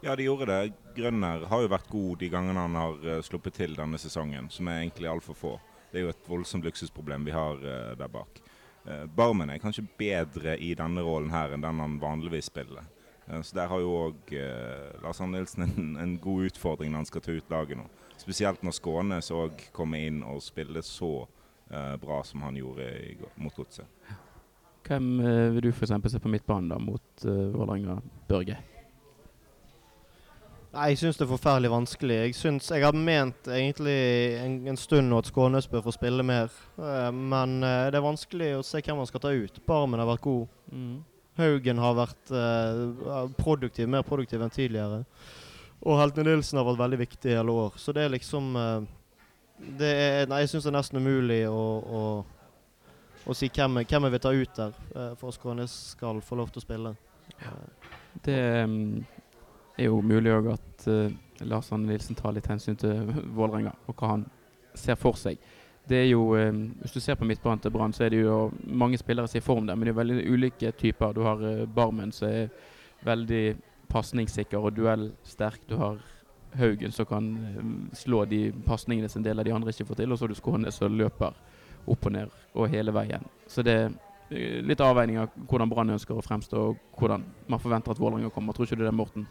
Ja, 0.02 0.16
de 0.16 0.24
gjorde 0.24 0.48
det. 0.48 0.74
Grønner 0.96 1.44
har 1.52 1.64
jo 1.64 1.72
vært 1.72 1.90
god 1.92 2.22
de 2.22 2.30
gangene 2.32 2.64
han 2.64 2.78
har 2.80 3.02
uh, 3.04 3.18
sluppet 3.26 3.58
til 3.60 3.76
denne 3.76 4.00
sesongen, 4.00 4.48
som 4.52 4.70
er 4.72 4.84
egentlig 4.84 5.10
altfor 5.12 5.36
få. 5.36 5.58
Det 5.92 6.00
er 6.00 6.06
jo 6.06 6.14
et 6.14 6.30
voldsomt 6.30 6.64
luksusproblem 6.68 7.26
vi 7.28 7.36
har 7.36 7.60
uh, 7.60 7.98
der 8.00 8.12
bak. 8.12 8.40
Uh, 8.86 9.04
Barmen 9.12 9.52
er 9.52 9.60
kanskje 9.60 9.88
bedre 10.00 10.56
i 10.56 10.72
denne 10.78 11.04
rollen 11.04 11.34
her 11.34 11.56
enn 11.56 11.66
den 11.66 11.84
han 11.84 12.00
vanligvis 12.02 12.52
spiller. 12.52 12.88
Så 13.30 13.54
Der 13.54 13.68
har 13.70 13.78
jo 13.78 13.92
òg 13.94 14.32
Lars 15.04 15.20
Arne 15.22 15.38
Nilsen 15.38 15.62
en, 15.68 15.90
en, 16.02 16.16
god 16.18 16.48
utfordring 16.48 16.90
når 16.90 17.04
han 17.04 17.10
skal 17.12 17.22
ta 17.22 17.36
ut 17.38 17.52
laget 17.54 17.78
nå. 17.78 17.84
Spesielt 18.18 18.64
når 18.66 18.74
Skånes 18.74 19.30
òg 19.30 19.68
kommer 19.70 20.02
inn 20.02 20.24
og 20.26 20.42
spiller 20.42 20.82
så 20.82 21.28
bra 22.02 22.24
som 22.26 22.42
han 22.42 22.58
gjorde 22.58 22.90
i, 22.90 23.12
mot 23.38 23.54
Godset. 23.54 23.86
Hvem 24.90 25.14
uh, 25.22 25.54
vil 25.54 25.68
du 25.68 25.72
f.eks. 25.72 25.94
se 26.12 26.20
på 26.20 26.34
midtbanen 26.34 26.74
da 26.74 26.82
mot 26.82 27.26
uh, 27.26 27.48
Vålerenga, 27.54 28.00
Børge? 28.30 28.58
Nei, 30.70 30.92
Jeg 30.92 31.00
syns 31.02 31.18
det 31.18 31.26
er 31.26 31.32
forferdelig 31.32 31.72
vanskelig. 31.74 32.16
Jeg 32.28 32.36
synes, 32.38 32.68
jeg 32.70 32.86
har 32.86 32.94
ment 32.94 33.48
egentlig 33.50 33.98
en, 34.38 34.58
en 34.70 34.78
stund 34.78 35.16
at 35.18 35.30
Skånes 35.30 35.68
bør 35.68 35.88
få 35.88 35.94
spille 35.96 36.26
mer. 36.26 36.54
Uh, 36.78 37.10
men 37.10 37.64
uh, 37.66 37.88
det 37.90 37.98
er 37.98 38.06
vanskelig 38.06 38.52
å 38.60 38.66
se 38.66 38.82
hvem 38.86 39.02
man 39.02 39.10
skal 39.10 39.24
ta 39.24 39.34
ut. 39.34 39.58
Barmen 39.66 40.02
har 40.02 40.10
vært 40.12 40.26
god. 40.28 40.46
Mm. 40.70 41.00
Haugen 41.40 41.82
har 41.82 41.98
vært 41.98 42.34
uh, 42.36 43.26
produktiv, 43.40 43.90
mer 43.90 44.06
produktiv 44.06 44.44
enn 44.46 44.54
tidligere. 44.54 45.02
Og 45.80 45.98
Heltene 45.98 46.36
Nilsen 46.36 46.62
har 46.62 46.68
vært 46.68 46.84
veldig 46.84 47.02
viktig 47.02 47.32
i 47.32 47.38
hele 47.40 47.56
år. 47.66 47.78
Så 47.82 47.96
det 47.96 48.06
er 48.06 48.14
liksom 48.14 48.54
det 49.80 49.90
er, 49.90 50.28
Nei, 50.30 50.44
jeg 50.44 50.52
syns 50.52 50.68
det 50.68 50.74
er 50.74 50.78
nesten 50.78 51.02
umulig 51.02 51.40
å, 51.50 51.64
å 51.82 52.02
og 53.26 53.36
si 53.36 53.50
hvem, 53.54 53.82
hvem 53.84 54.08
jeg 54.08 54.14
vil 54.16 54.24
ta 54.24 54.34
ut 54.34 54.58
der 54.58 54.76
uh, 54.96 55.14
for 55.20 55.30
at 55.30 55.38
Skånes 55.38 55.76
skal 55.94 56.22
få 56.26 56.40
lov 56.40 56.52
til 56.54 56.62
å 56.62 56.66
spille. 56.66 56.94
Ja. 57.40 57.54
Det 58.26 58.40
um, 58.64 59.06
er 59.78 59.90
jo 59.90 60.02
mulig 60.02 60.34
òg 60.34 60.52
at 60.56 60.88
uh, 60.88 61.12
Lars 61.48 61.72
Anne 61.72 61.92
Nilsen 61.92 62.18
tar 62.20 62.36
litt 62.36 62.50
hensyn 62.50 62.78
til 62.80 63.12
Vålerenga 63.36 63.76
og 63.88 63.96
hva 63.96 64.14
han 64.16 64.28
ser 64.78 65.00
for 65.00 65.20
seg. 65.20 65.40
Det 65.90 66.04
er 66.04 66.10
jo, 66.12 66.36
um, 66.36 66.64
Hvis 66.82 66.96
du 66.96 67.00
ser 67.00 67.18
på 67.20 67.28
midtbanen 67.28 67.62
til 67.64 67.74
Brann, 67.74 67.94
så 67.94 68.06
er 68.06 68.14
det 68.14 68.24
jo 68.24 68.52
mange 68.64 68.98
spillere 68.98 69.28
som 69.28 69.40
er 69.40 69.44
i 69.44 69.48
form 69.48 69.68
der, 69.68 69.76
men 69.76 69.88
det 69.88 69.96
er 69.96 70.02
veldig 70.02 70.28
ulike 70.30 70.72
typer. 70.78 71.14
Du 71.14 71.24
har 71.28 71.44
uh, 71.44 71.66
Barmen 71.66 72.12
som 72.16 72.30
er 72.30 72.50
veldig 73.06 73.58
pasningssikker 73.90 74.60
og 74.60 74.76
duellsterk. 74.78 75.62
Du 75.70 75.78
har 75.82 76.00
Haugen 76.58 76.92
som 76.92 77.06
kan 77.06 77.26
slå 77.94 78.24
de 78.26 78.52
pasningene 78.66 79.10
som 79.10 79.20
en 79.20 79.28
del 79.28 79.40
av 79.40 79.46
de 79.46 79.54
andre 79.54 79.70
ikke 79.70 79.86
får 79.86 80.00
til, 80.02 80.12
og 80.12 80.18
så 80.18 80.26
har 80.26 80.34
du 80.34 80.38
Skånes 80.40 80.80
som 80.82 80.96
løper 80.98 81.36
opp 81.86 82.06
og 82.06 82.16
ned 82.16 82.38
og 82.54 82.70
hele 82.72 82.94
veien. 82.96 83.24
Så 83.48 83.64
det 83.66 83.76
er 83.78 84.64
litt 84.66 84.82
avveining 84.84 85.20
av 85.24 85.34
hvordan 85.50 85.70
Brann 85.72 85.96
ønsker 85.96 86.18
å 86.18 86.24
fremstå, 86.26 86.66
og 86.72 87.00
hvordan 87.00 87.24
man 87.50 87.62
forventer 87.62 87.94
at 87.94 88.02
Vålerenga 88.02 88.32
kommer. 88.34 88.54
Tror 88.54 88.68
ikke 88.68 88.80
du 88.80 88.86
det, 88.86 88.94
Morten? 88.96 89.26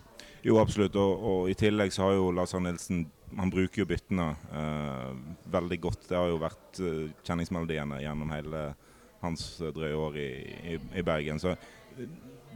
Jo, 0.47 0.59
absolutt. 0.63 0.97
Og, 0.99 1.25
og, 1.31 1.51
i 1.51 1.57
tillegg 1.59 1.93
så 1.95 2.07
har 2.07 2.19
jo 2.19 2.31
Lars 2.35 2.55
Arne 2.55 2.73
Nilsen 2.73 3.07
Han 3.39 3.51
bruker 3.53 3.83
jo 3.83 3.89
byttene 3.91 4.31
eh, 4.57 5.11
veldig 5.53 5.79
godt. 5.85 6.07
Det 6.09 6.17
har 6.17 6.31
jo 6.31 6.39
vært 6.41 6.81
eh, 6.81 7.11
kjenningsmelodiene 7.27 8.01
gjennom 8.01 8.31
hele 8.33 8.63
hans 9.21 9.43
uh, 9.61 9.69
drøye 9.75 9.99
år 9.99 10.17
i, 10.17 10.31
i, 10.73 10.79
i, 10.95 11.03
Bergen. 11.05 11.41
Så 11.43 11.57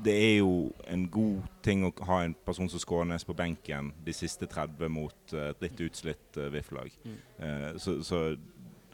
det 0.03 0.15
er 0.15 0.37
jo 0.39 0.71
en 0.89 1.03
god 1.13 1.49
ting 1.67 1.83
å 1.85 1.91
ha 2.07 2.21
en 2.23 2.37
person 2.47 2.71
som 2.71 2.81
Skånes 2.81 3.27
på 3.27 3.35
benken 3.37 3.91
de 4.07 4.15
siste 4.15 4.47
30 4.49 4.89
mot 4.95 5.35
et 5.35 5.65
litt 5.67 5.83
utslitt 5.83 6.39
VIF-lag. 6.55 6.95
Mm. 7.03 7.19
så, 7.83 7.97
så 8.07 8.23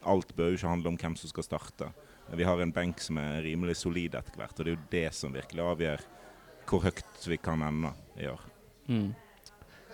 alt 0.08 0.34
bør 0.36 0.52
jo 0.52 0.58
ikke 0.58 0.72
handle 0.72 0.92
om 0.92 0.98
hvem 1.00 1.16
som 1.18 1.30
skal 1.30 1.46
starte. 1.46 1.90
Vi 2.36 2.44
har 2.44 2.60
en 2.60 2.72
benk 2.74 3.00
som 3.00 3.20
er 3.20 3.42
rimelig 3.46 3.78
solid 3.80 4.16
etter 4.18 4.36
hvert, 4.36 4.56
og 4.58 4.64
det 4.64 4.72
er 4.72 4.76
jo 4.76 4.88
det 4.92 5.06
som 5.16 5.34
virkelig 5.34 5.64
avgjør 5.64 6.04
hvor 6.68 6.84
høyt 6.84 7.28
vi 7.30 7.38
kan 7.40 7.62
ende 7.64 7.92
i 8.20 8.28
år. 8.28 8.42
Mm. 8.88 9.14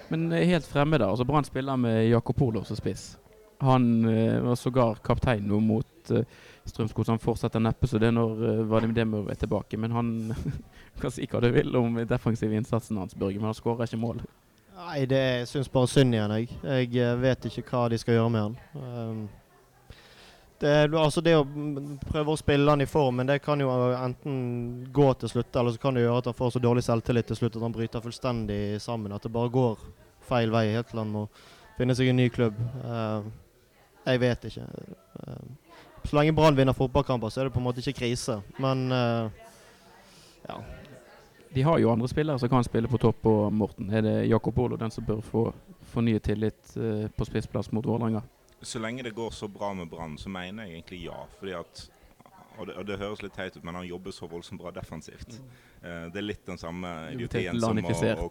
Men 0.09 0.33
helt 0.33 0.67
fremme, 0.67 0.99
da. 0.99 1.09
altså 1.11 1.25
Brann 1.25 1.47
spiller 1.47 1.77
med 1.77 2.09
Jakob 2.09 2.43
Olo 2.43 2.65
som 2.65 2.77
spiss. 2.77 3.15
Han 3.63 4.05
uh, 4.05 4.43
var 4.45 4.59
sågar 4.59 4.99
kaptein 5.05 5.47
nå 5.49 5.61
mot 5.63 6.11
uh, 6.11 6.25
Strømskog, 6.65 7.07
så 7.07 7.15
han 7.15 7.23
fortsetter 7.23 7.63
neppe 7.63 7.89
så 7.89 8.01
det 8.03 8.11
er 8.11 8.17
når 8.17 8.43
uh, 8.43 8.65
Vadim 8.69 8.95
Demov 8.97 9.31
er 9.31 9.39
tilbake. 9.39 9.79
Men 9.81 9.95
han 9.95 10.11
kan 11.01 11.15
si 11.15 11.29
hva 11.31 11.41
du 11.45 11.49
vil 11.55 11.71
om 11.79 12.03
defensiv 12.09 12.53
innsatsen 12.53 12.99
hans, 13.01 13.15
Børge, 13.15 13.39
men 13.39 13.53
han 13.53 13.57
skårer 13.57 13.87
ikke 13.87 14.03
mål. 14.03 14.21
Nei, 14.75 15.05
det 15.09 15.47
syns 15.49 15.71
bare 15.73 15.89
synd 15.89 16.17
igjen, 16.17 16.35
jeg. 16.35 16.91
Jeg 16.93 17.19
vet 17.23 17.47
ikke 17.49 17.65
hva 17.71 17.87
de 17.93 17.99
skal 18.03 18.19
gjøre 18.19 18.33
med 18.35 18.43
han. 18.43 18.57
Um, 18.75 19.21
det, 20.65 20.97
altså 20.97 21.21
det 21.21 21.35
å 21.37 21.45
prøve 22.09 22.33
å 22.33 22.39
spille 22.41 22.71
han 22.71 22.81
i 22.81 22.89
form, 22.89 23.19
men 23.21 23.29
det 23.29 23.43
kan 23.45 23.61
jo 23.61 23.69
enten 23.93 24.37
gå 24.95 25.11
til 25.21 25.29
slutt, 25.29 25.57
eller 25.61 25.75
så 25.75 25.83
kan 25.83 25.97
det 25.97 26.07
gjøre 26.07 26.23
at 26.23 26.31
han 26.31 26.37
får 26.39 26.55
så 26.55 26.63
dårlig 26.65 26.85
selvtillit 26.87 27.29
til 27.29 27.37
slutt 27.37 27.59
at 27.59 27.67
han 27.67 27.75
bryter 27.75 28.05
fullstendig 28.05 28.81
sammen. 28.81 29.13
At 29.13 29.27
det 29.27 29.33
bare 29.35 29.53
går 29.53 29.83
feil 30.25 30.55
vei 30.55 30.71
helt 30.73 30.89
til 30.89 31.03
han 31.03 31.13
må 31.13 31.27
finne 31.77 31.97
seg 31.99 32.09
en 32.09 32.17
ny 32.17 32.31
klubb. 32.33 32.57
Uh, 32.81 33.27
Jeg 34.05 34.21
vet 34.21 34.47
ikke. 34.49 34.65
Uh, 35.21 35.77
så 36.05 36.17
lenge 36.17 36.33
Brann 36.37 36.57
vinner 36.57 36.77
fotballkamper, 36.77 37.33
så 37.33 37.43
er 37.43 37.49
det 37.49 37.55
på 37.55 37.61
en 37.61 37.67
måte 37.69 37.85
ikke 37.85 37.99
krise. 38.01 38.39
Men 38.61 38.87
uh, 38.93 39.29
ja. 40.49 40.61
De 41.55 41.63
har 41.69 41.79
jo 41.79 41.93
andre 41.93 42.09
spillere 42.09 42.41
som 42.41 42.49
kan 42.53 42.65
spille 42.65 42.89
på 42.89 43.01
topp 43.05 43.21
på 43.25 43.35
Morten. 43.53 43.93
Er 43.93 44.03
det 44.05 44.17
Jakob 44.31 44.59
Olo 44.65 44.81
den 44.81 44.91
som 44.91 45.05
bør 45.05 45.21
få 45.21 45.45
fornyet 45.93 46.25
tillit 46.25 46.73
på 47.15 47.29
spissplass 47.29 47.71
mot 47.71 47.87
Vålerenga? 47.87 48.25
Så 48.65 48.81
lenge 48.83 49.05
det 49.07 49.15
går 49.17 49.31
så 49.31 49.49
bra 49.49 49.73
med 49.77 49.91
Brann, 49.93 50.19
så 50.19 50.33
mener 50.33 50.67
jeg 50.69 50.79
egentlig 50.79 51.05
ja. 51.05 51.27
Fordi 51.39 51.55
at 51.59 51.85
og 52.57 52.67
det, 52.67 52.75
og 52.79 52.87
det, 52.87 52.99
høres 53.01 53.23
litt 53.25 53.35
teit 53.35 53.57
ut, 53.57 53.65
men 53.67 53.75
han 53.81 53.87
jobber 53.87 54.15
så 54.15 54.29
voldsomt 54.31 54.61
bra 54.63 54.71
defensivt. 54.75 55.39
Mm. 55.41 55.49
Uh, 55.83 56.05
det 56.15 56.21
er 56.21 56.27
litt 56.27 56.45
den 56.47 56.61
samme 56.61 56.93
idiotien 57.11 57.59
som 57.61 57.81
å, 57.83 57.95
å, 58.15 58.29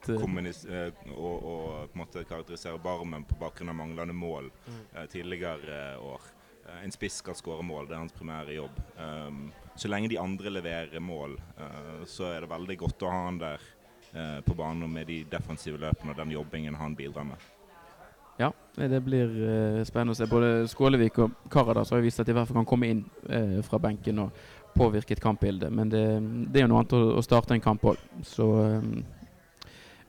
å, 1.12 1.34
å, 1.44 1.58
å 1.84 2.24
karakterisere 2.30 2.80
Barmen 2.84 3.28
på 3.28 3.38
bakgrunn 3.42 3.74
av 3.74 3.78
manglende 3.82 4.16
mål 4.16 4.48
uh, 4.70 5.04
tidligere 5.12 5.98
år. 6.00 6.32
en 6.80 6.92
spiss 6.92 7.18
skal 7.20 7.36
skåre 7.36 7.64
mål, 7.68 7.90
det 7.90 7.96
er 7.98 8.00
hans 8.06 8.16
primære 8.16 8.56
jobb. 8.56 8.78
Um, 8.96 9.50
så 9.76 9.90
lenge 9.92 10.08
de 10.14 10.20
andre 10.22 10.54
leverer 10.54 11.04
mål, 11.04 11.36
uh, 11.60 12.06
så 12.08 12.32
er 12.32 12.46
det 12.46 12.54
veldig 12.54 12.78
godt 12.86 13.04
å 13.04 13.12
ha 13.12 13.26
han 13.26 13.42
der 13.42 13.66
uh, 14.14 14.40
på 14.46 14.56
banen 14.56 14.94
med 14.94 15.12
de 15.12 15.24
defensive 15.28 15.82
løpene 15.82 16.16
og 16.16 16.22
den 16.22 16.32
jobbingen 16.38 16.80
han 16.80 16.96
bidrar 16.96 17.28
med. 17.28 17.52
Ja, 18.40 18.50
det 18.76 19.00
blir 19.06 19.30
uh, 19.30 19.80
spennende 19.86 20.16
å 20.16 20.18
se. 20.18 20.30
Både 20.30 20.68
Skålevik 20.72 21.20
og 21.22 21.36
Karadas 21.54 21.94
har 21.94 22.04
vist 22.04 22.22
at 22.22 22.28
de 22.28 22.34
i 22.34 22.38
hvert 22.38 22.50
fall 22.50 22.62
kan 22.64 22.70
komme 22.70 22.90
inn 22.90 23.04
fra 23.66 23.80
benken 23.82 24.24
og 24.26 24.46
påvirke 24.74 25.14
et 25.14 25.22
kampbilde. 25.22 25.70
Men 25.70 25.92
det, 25.92 26.06
det 26.50 26.62
er 26.62 26.66
jo 26.66 26.72
noe 26.72 26.82
annet 26.82 26.96
å, 26.98 27.04
å 27.20 27.26
starte 27.26 27.54
en 27.54 27.64
kamp 27.64 27.86
òg. 27.94 28.02
Så 28.26 28.48
um, 28.50 29.04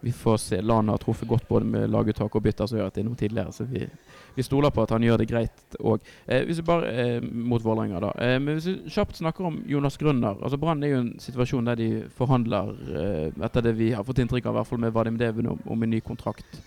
vi 0.04 0.12
får 0.12 0.36
se. 0.36 0.62
Lana 0.62 0.92
har 0.92 0.98
truffet 0.98 1.28
godt 1.28 1.48
både 1.48 1.64
med 1.64 1.90
laguttak 1.90 2.34
og 2.36 2.42
bytter 2.44 2.68
som 2.68 2.76
gjør 2.76 2.90
at 2.90 2.96
det 2.96 3.00
er 3.00 3.06
noe 3.06 3.16
tidligere. 3.16 3.52
Så 3.56 3.64
vi, 3.64 3.86
vi 4.34 4.44
stoler 4.44 4.72
på 4.74 4.84
at 4.84 4.92
han 4.92 5.06
gjør 5.06 5.22
det 5.22 5.28
greit 5.30 5.78
òg. 5.80 6.04
Eh, 6.26 6.42
hvis 6.44 6.60
vi 6.60 6.66
bare 6.68 6.90
eh, 6.92 7.24
mot 7.24 7.64
Vålerenga, 7.64 8.02
da. 8.04 8.10
Eh, 8.20 8.36
men 8.36 8.58
hvis 8.58 8.68
vi 8.68 8.92
kjapt 8.92 9.16
snakker 9.16 9.48
om 9.48 9.56
Jonas 9.70 9.96
Grønner. 9.96 10.36
altså 10.44 10.60
Brann 10.60 10.84
er 10.84 10.92
jo 10.92 11.00
en 11.06 11.14
situasjon 11.24 11.70
der 11.70 11.80
de 11.80 11.88
forhandler, 12.18 12.74
eh, 13.00 13.44
etter 13.48 13.64
det 13.64 13.72
vi 13.80 13.94
har 13.96 14.04
fått 14.04 14.20
inntrykk 14.20 14.50
av, 14.50 14.58
i 14.58 14.60
hvert 14.60 14.72
fall 14.74 14.84
med 14.84 14.92
Vadim 14.92 15.16
Deven, 15.20 15.48
om, 15.54 15.64
om, 15.64 15.88
en 15.88 15.94
ny 15.96 16.02
kontrakt. 16.04 16.60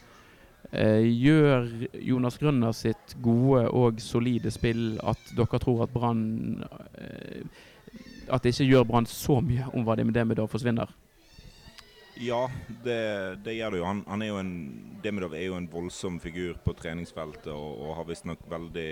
Eh, 0.72 1.06
gjør 1.08 1.70
Jonas 2.04 2.38
Grønner 2.42 2.74
sitt 2.76 3.16
gode 3.24 3.70
og 3.72 4.02
solide 4.04 4.52
spill 4.52 4.98
at 5.00 5.30
dere 5.38 5.60
tror 5.64 5.86
at 5.86 5.94
Brann 5.94 6.60
eh, 7.00 7.46
At 8.28 8.44
det 8.44 8.52
ikke 8.52 8.68
gjør 8.68 8.88
Brann 8.90 9.08
så 9.08 9.38
mye 9.40 9.70
om 9.72 9.86
hva 9.88 9.96
det 9.96 10.04
med 10.10 10.18
Demidov 10.18 10.50
forsvinner? 10.52 10.92
Ja, 12.20 12.50
det, 12.84 13.44
det, 13.46 13.54
gjør 13.56 13.72
det 13.72 13.80
jo. 13.80 13.86
Han, 13.86 14.04
han 14.10 14.26
er 14.26 14.32
jo 14.32 14.40
en, 14.42 14.54
Demidov 15.04 15.38
er 15.38 15.46
jo 15.46 15.56
en 15.56 15.70
voldsom 15.72 16.18
figur 16.20 16.58
på 16.66 16.76
treningsfeltet 16.76 17.54
og, 17.54 17.70
og 17.86 17.96
har 18.02 18.10
visstnok 18.10 18.44
veldig 18.52 18.92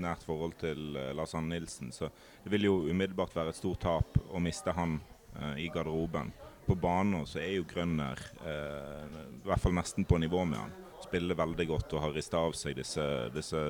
nært 0.00 0.26
forhold 0.26 0.58
til 0.60 0.98
uh, 0.98 1.14
Lars 1.16 1.32
Arne 1.38 1.54
Nilsen. 1.54 1.94
Så 1.94 2.10
det 2.44 2.52
vil 2.52 2.66
jo 2.68 2.76
umiddelbart 2.90 3.36
være 3.38 3.54
et 3.54 3.60
stort 3.60 3.80
tap 3.86 4.18
å 4.28 4.42
miste 4.42 4.74
han 4.76 4.98
uh, 5.38 5.56
i 5.56 5.70
garderoben. 5.72 6.34
På 6.66 6.76
banen 6.78 7.24
så 7.26 7.40
er 7.40 7.54
jo 7.56 7.68
Grønner 7.70 8.20
uh, 8.42 9.06
i 9.30 9.46
hvert 9.46 9.62
fall 9.62 9.78
nesten 9.78 10.04
på 10.04 10.20
nivå 10.20 10.44
med 10.44 10.60
han. 10.60 10.78
Spiller 11.04 11.38
veldig 11.38 11.66
godt 11.68 11.94
og 11.96 12.04
har 12.04 12.14
rista 12.14 12.40
av 12.40 12.56
seg 12.58 12.76
disse, 12.78 13.04
disse 13.34 13.62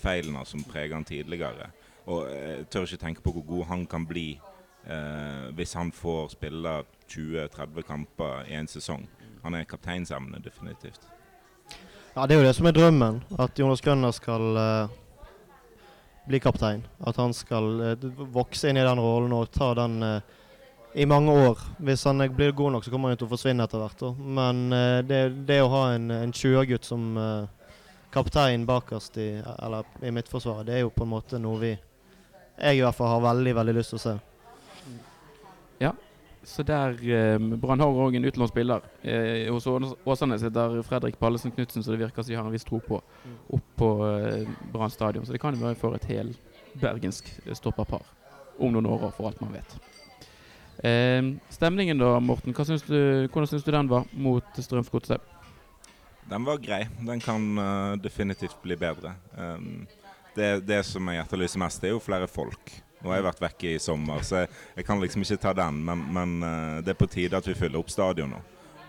feilene 0.00 0.44
som 0.48 0.64
preger 0.66 0.96
han 0.96 1.06
tidligere. 1.06 1.70
Og 2.10 2.26
jeg 2.28 2.66
tør 2.72 2.88
ikke 2.88 3.04
tenke 3.06 3.24
på 3.24 3.32
hvor 3.36 3.46
god 3.48 3.68
han 3.70 3.86
kan 3.88 4.06
bli 4.08 4.28
eh, 4.34 5.46
hvis 5.56 5.76
han 5.78 5.92
får 5.94 6.34
spille 6.34 6.74
20-30 7.08 7.86
kamper 7.88 8.50
i 8.50 8.58
en 8.58 8.68
sesong. 8.68 9.06
Han 9.44 9.56
er 9.56 9.68
kapteinsemne, 9.68 10.40
definitivt. 10.44 11.00
Ja, 12.14 12.26
Det 12.26 12.36
er 12.36 12.42
jo 12.42 12.46
det 12.46 12.56
som 12.56 12.66
er 12.66 12.76
drømmen. 12.76 13.22
At 13.38 13.58
Jonas 13.58 13.82
Grønner 13.84 14.12
skal 14.14 14.56
eh, 14.56 14.92
bli 16.28 16.40
kaptein. 16.40 16.84
At 17.06 17.16
han 17.20 17.34
skal 17.34 17.80
eh, 17.80 18.06
vokse 18.32 18.70
inn 18.70 18.78
i 18.80 18.86
den 18.86 19.02
rollen 19.02 19.34
og 19.36 19.50
ta 19.52 19.72
den 19.76 19.98
uh, 20.02 20.20
i 20.94 21.06
mange 21.10 21.32
år. 21.32 21.58
Hvis 21.82 22.04
han 22.06 22.22
blir 22.36 22.52
god 22.54 22.76
nok, 22.76 22.84
så 22.84 22.92
kommer 22.92 23.10
han 23.10 23.18
til 23.18 23.26
å 23.26 23.32
forsvinne 23.32 23.66
etter 23.66 23.82
hvert. 23.82 24.04
Men 24.18 24.68
det, 25.08 25.20
det, 25.48 25.58
å 25.64 25.72
ha 25.72 25.82
en, 25.96 26.06
en 26.14 26.34
20-gutt 26.34 26.86
som 26.86 27.16
kaptein 28.14 28.66
bakerst 28.68 29.18
i, 29.18 29.28
i 30.06 30.12
midtforsvaret, 30.14 30.68
det 30.68 30.76
er 30.76 30.84
jo 30.84 30.94
på 30.94 31.02
en 31.02 31.12
måte 31.16 31.40
noe 31.42 31.58
vi 31.62 31.72
jeg 32.54 32.78
i 32.78 32.82
hvert 32.84 32.94
fall 32.94 33.10
har 33.16 33.22
veldig 33.32 33.54
veldig 33.58 33.74
lyst 33.74 33.94
til 33.94 33.98
å 33.98 34.02
se. 34.04 34.14
Ja, 35.82 35.90
så 36.46 36.62
der 36.66 36.94
um, 37.34 37.54
Brann 37.60 37.82
har 37.82 38.02
òg 38.04 38.14
en 38.14 38.26
utenlandsk 38.28 38.54
spiller. 38.54 38.84
Eh, 39.02 39.50
hos 39.50 39.66
Åsane 39.66 40.38
sitter 40.38 40.78
Fredrik 40.86 41.18
Pallesen 41.18 41.54
Knutsen, 41.54 41.82
så 41.82 41.94
det 41.94 42.04
virker 42.04 42.22
som 42.22 42.30
de 42.30 42.38
har 42.38 42.46
en 42.46 42.54
viss 42.54 42.66
tro 42.68 42.78
på, 42.84 43.00
opp 43.56 43.72
på 43.80 43.90
eh, 44.06 44.52
Brann 44.72 44.92
stadion. 44.94 45.26
Så 45.26 45.34
det 45.34 45.42
kan 45.42 45.56
jo 45.56 45.64
være 45.64 45.80
for 45.80 45.98
et 45.98 46.06
hel 46.10 46.34
bergensk 46.78 47.30
stopperpar 47.58 48.06
om 48.62 48.74
noen 48.74 48.86
år, 48.86 49.10
for 49.16 49.30
alt 49.30 49.42
man 49.42 49.56
vet. 49.56 49.78
Eh, 50.78 51.22
stemningen 51.54 51.98
da, 51.98 52.16
Morten. 52.20 52.54
Synes 52.54 52.82
du, 52.82 52.98
hvordan 53.28 53.50
syns 53.50 53.64
du 53.64 53.72
den 53.72 53.90
var 53.90 54.08
mot 54.12 54.58
Strømsgodset? 54.58 55.34
Den 56.30 56.44
var 56.44 56.58
grei. 56.58 56.86
Den 57.00 57.20
kan 57.20 57.58
uh, 57.58 57.96
definitivt 57.96 58.56
bli 58.62 58.76
bedre. 58.76 59.12
Um, 59.36 59.86
det, 60.34 60.60
det 60.66 60.82
som 60.88 61.08
jeg 61.08 61.20
etterlyser 61.20 61.60
mest, 61.60 61.82
det 61.82 61.90
er 61.90 61.94
jo 61.94 62.02
flere 62.02 62.28
folk. 62.28 62.72
Nå 63.02 63.12
har 63.12 63.20
jeg 63.20 63.26
vært 63.26 63.42
vekke 63.44 63.74
i 63.74 63.80
sommer, 63.82 64.22
så 64.24 64.42
jeg, 64.42 64.52
jeg 64.78 64.86
kan 64.88 65.02
liksom 65.02 65.24
ikke 65.26 65.42
ta 65.42 65.52
den. 65.58 65.82
Men, 65.84 66.04
men 66.16 66.34
uh, 66.40 66.78
det 66.80 66.94
er 66.94 67.00
på 67.00 67.10
tide 67.12 67.36
at 67.36 67.48
vi 67.48 67.56
fyller 67.58 67.82
opp 67.82 67.92
stadion 67.92 68.32
nå. 68.32 68.40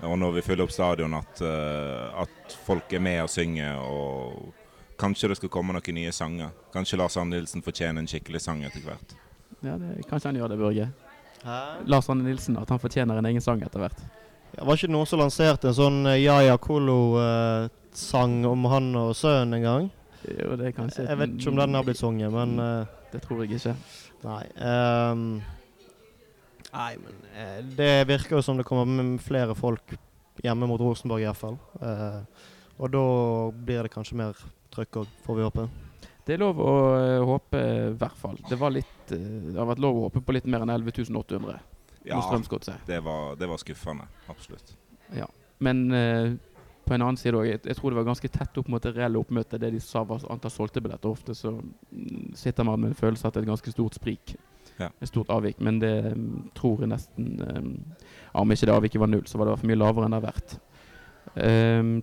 Og 0.06 0.18
når 0.20 0.38
vi 0.38 0.46
fyller 0.46 0.66
opp 0.66 0.74
stadion, 0.76 1.16
at, 1.18 1.42
uh, 1.44 2.24
at 2.24 2.56
folk 2.66 2.94
er 2.94 3.04
med 3.04 3.22
og 3.26 3.32
synger. 3.32 3.84
Og 3.84 4.96
kanskje 5.00 5.32
det 5.32 5.40
skal 5.42 5.52
komme 5.52 5.76
noen 5.76 6.00
nye 6.00 6.16
sanger. 6.16 6.56
Kanskje 6.74 7.00
Lars 7.02 7.20
Andelsen 7.20 7.64
fortjener 7.66 8.00
en 8.00 8.10
skikkelig 8.10 8.44
sang 8.48 8.64
etter 8.64 8.84
hvert. 8.86 9.18
Ja, 9.60 9.76
det, 9.82 10.06
Kanskje 10.08 10.32
han 10.32 10.40
gjør 10.40 10.54
det, 10.54 10.62
Børge. 10.62 10.88
Hæ? 11.44 11.58
Lars 11.92 12.10
Arne 12.10 12.24
Nilsen, 12.24 12.58
at 12.58 12.70
han 12.70 12.82
fortjener 12.82 13.20
en 13.20 13.28
egen 13.30 13.44
sang 13.44 13.62
etter 13.66 13.84
hvert. 13.84 14.00
Ja, 14.56 14.64
var 14.64 14.80
ikke 14.80 14.94
noen 14.94 15.10
som 15.10 15.20
lanserte 15.20 15.70
en 15.70 15.78
sånn 15.78 16.00
uh, 16.08 16.16
Yaya 16.16 16.56
Kolo-sang 16.62 18.40
eh, 18.46 18.50
om 18.50 18.68
han 18.72 18.90
og 19.02 19.12
sønnen 19.20 19.60
en 19.60 19.66
gang? 19.66 19.90
Jo, 20.26 20.56
det 20.58 20.70
er 20.70 20.74
kanskje 20.74 21.06
Jeg 21.06 21.20
vet 21.20 21.36
ikke 21.36 21.52
om 21.52 21.60
den 21.60 21.78
har 21.78 21.86
blitt 21.86 22.00
sunget, 22.02 22.32
men 22.34 22.56
eh, 22.62 22.94
Det 23.12 23.22
tror 23.26 23.44
jeg 23.44 23.60
ikke. 23.60 23.76
Nei. 24.26 24.42
Um, 24.58 25.26
nei, 26.72 26.92
men 27.04 27.20
eh, 27.36 27.60
det 27.78 27.94
virker 28.10 28.40
jo 28.40 28.44
som 28.46 28.58
det 28.58 28.66
kommer 28.68 29.06
flere 29.22 29.56
folk 29.56 29.96
hjemme 30.44 30.68
mot 30.68 30.82
Rosenborg 30.82 31.24
i 31.24 31.30
hvert 31.30 31.40
fall. 31.40 31.60
Uh, 31.80 32.24
og 32.80 32.92
da 32.92 33.06
blir 33.56 33.86
det 33.86 33.94
kanskje 33.94 34.18
mer 34.20 34.40
trøkk 34.74 35.04
òg, 35.04 35.20
får 35.24 35.38
vi 35.38 35.46
håpe. 35.46 35.68
Det 36.26 36.34
er 36.36 36.42
lov 36.42 36.60
å 36.62 36.74
uh, 36.98 37.22
håpe, 37.30 37.62
i 37.62 37.94
hvert 38.02 38.18
fall. 38.18 38.40
Det, 38.50 38.58
var 38.58 38.74
litt, 38.74 38.98
det 39.12 39.56
har 39.58 39.70
vært 39.70 39.84
lov 39.84 40.00
å 40.00 40.08
håpe 40.08 40.24
på 40.26 40.36
litt 40.36 40.50
mer 40.50 40.66
enn 40.66 40.74
11 40.74 41.14
800 41.14 41.60
ja, 42.06 42.20
det 42.86 43.00
var, 43.02 43.36
det 43.38 43.48
var 43.50 43.58
skuffende. 43.58 44.06
Absolutt. 44.30 44.76
Ja. 45.18 45.26
Men 45.58 45.88
på 46.86 46.94
en 46.94 47.02
annen 47.02 47.18
side 47.18 47.38
òg, 47.38 47.48
jeg, 47.50 47.62
jeg, 47.66 47.78
tror 47.78 47.92
det 47.92 47.98
var 47.98 48.08
ganske 48.08 48.30
tett 48.30 48.58
opp 48.62 48.68
mot 48.70 48.84
det 48.84 48.94
reelle 48.96 49.20
oppmøtet. 49.20 49.58
Det 49.62 49.72
de 49.74 49.82
sa 49.82 50.04
var 50.06 50.26
antall 50.32 50.54
solgte 50.54 50.84
billetter. 50.84 51.10
Ofte 51.10 51.36
så 51.38 51.56
mm, 51.58 52.36
sitter 52.38 52.68
man 52.68 52.82
med 52.82 52.94
en 52.94 53.00
følelse 53.00 53.26
av 53.26 53.32
at 53.32 53.38
det 53.38 53.42
er 53.42 53.48
et 53.48 53.54
ganske 53.54 53.74
stort 53.74 53.98
sprik. 53.98 54.36
Ja. 54.78 54.92
Et 55.02 55.10
stort 55.10 55.32
avvik. 55.34 55.62
Men 55.66 55.80
det 55.82 55.94
um, 56.14 56.44
tror 56.58 56.84
jeg 56.84 56.92
nesten 56.92 57.32
um, 57.42 57.72
Om 58.36 58.52
ikke 58.52 58.68
det 58.68 58.76
avviket 58.76 59.02
var 59.02 59.10
null, 59.10 59.26
så 59.26 59.40
var 59.40 59.48
det 59.48 59.54
i 59.54 59.56
hvert 59.56 59.64
fall 59.64 59.72
mye 59.72 59.82
lavere 59.82 60.10
enn 60.10 60.16
det 60.16 60.20
har 60.20 60.28
vært. 60.28 60.58
Um, 61.36 61.96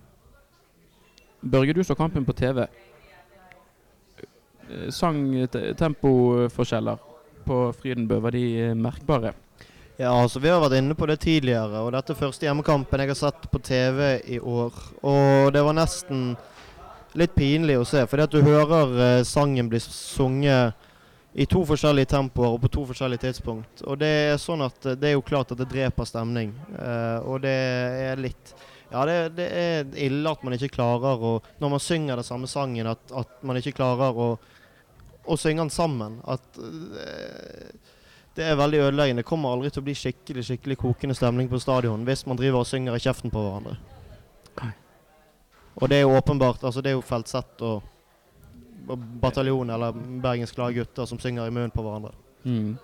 Børge, 1.53 1.75
du 1.75 1.83
så 1.83 1.95
kampen 1.95 2.27
på 2.27 2.35
TV. 2.35 2.65
Eh, 4.73 4.89
sang 4.91 5.47
på 7.45 7.73
Frydenbø, 7.81 8.19
var 8.19 8.31
de 8.31 8.43
eh, 8.61 8.75
merkbare? 8.75 9.33
Ja, 9.97 10.09
altså 10.09 10.39
Vi 10.39 10.49
har 10.49 10.61
vært 10.63 10.79
inne 10.79 10.95
på 10.95 11.05
det 11.05 11.19
tidligere. 11.19 11.83
og 11.83 11.91
Dette 11.93 12.13
er 12.13 12.17
første 12.17 12.47
hjemmekampen 12.47 12.99
jeg 12.99 13.11
har 13.11 13.19
sett 13.19 13.49
på 13.51 13.59
TV 13.59 14.21
i 14.25 14.39
år. 14.39 14.73
Og 15.03 15.53
det 15.53 15.61
var 15.63 15.77
nesten 15.77 16.33
litt 17.13 17.35
pinlig 17.35 17.77
å 17.77 17.85
se. 17.85 18.05
Fordi 18.09 18.25
at 18.25 18.33
du 18.33 18.41
hører 18.41 18.97
eh, 19.19 19.27
sangen 19.27 19.69
bli 19.69 19.81
sunget 19.83 20.73
i 21.33 21.45
to 21.49 21.63
forskjellige 21.65 22.11
tempoer 22.13 22.53
og 22.53 22.61
på 22.61 22.69
to 22.73 22.83
forskjellige 22.89 23.25
tidspunkt. 23.27 23.81
Og 23.89 23.97
det 24.01 24.11
er 24.33 24.41
sånn 24.41 24.61
at 24.65 24.85
det 25.01 25.09
er 25.09 25.15
jo 25.15 25.25
klart 25.25 25.51
at 25.53 25.61
det 25.61 25.69
dreper 25.71 26.05
stemning. 26.05 26.51
uh, 26.77 27.25
og 27.25 27.41
det 27.41 27.53
er 28.09 28.21
litt 28.21 28.53
Ja, 28.93 29.05
det, 29.09 29.33
det, 29.39 29.47
er 29.49 29.87
ille 29.97 30.29
at 30.29 30.43
man 30.45 30.53
ikke 30.53 30.75
klarer 30.75 31.17
å 31.17 31.31
Når 31.57 31.69
man 31.73 31.81
synger 31.81 32.19
den 32.21 32.27
samme 32.27 32.45
sangen, 32.45 32.85
at, 32.85 33.01
at 33.09 33.41
man 33.41 33.57
ikke 33.57 33.73
klarer 33.79 34.13
å, 34.13 34.27
å 35.25 35.37
synge 35.39 35.63
den 35.63 35.73
sammen. 35.73 36.19
At 36.27 36.59
eh, 36.59 37.71
det 38.35 38.45
er 38.45 38.59
veldig 38.59 38.79
ødeleggende. 38.87 39.21
Det 39.21 39.29
kommer 39.29 39.53
aldri 39.53 39.71
til 39.71 39.83
å 39.83 39.87
bli 39.87 39.95
skikkelig 39.97 40.45
skikkelig 40.47 40.77
kokende 40.81 41.15
stemning 41.17 41.49
på 41.51 41.61
stadion 41.61 42.05
hvis 42.07 42.25
man 42.25 42.39
driver 42.39 42.63
og 42.63 42.69
synger 42.69 42.97
i 42.97 43.03
kjeften 43.03 43.33
på 43.33 43.43
hverandre. 43.43 43.77
Og 45.81 45.89
det 45.89 45.97
er 45.97 46.03
jo 46.05 46.13
åpenbart 46.13 46.63
altså 46.63 46.81
Det 46.81 46.91
er 46.91 46.97
jo 46.99 47.05
Feltsett 47.05 47.61
og, 47.65 47.81
og 48.87 49.05
bataljon 49.21 49.69
eller 49.73 49.95
Bergens 50.21 50.51
Glade 50.53 50.75
Gutter 50.77 51.07
som 51.09 51.19
synger 51.19 51.47
i 51.47 51.53
munnen 51.53 51.73
på 51.73 51.81
hverandre. 51.81 52.13
Mm. 52.43 52.75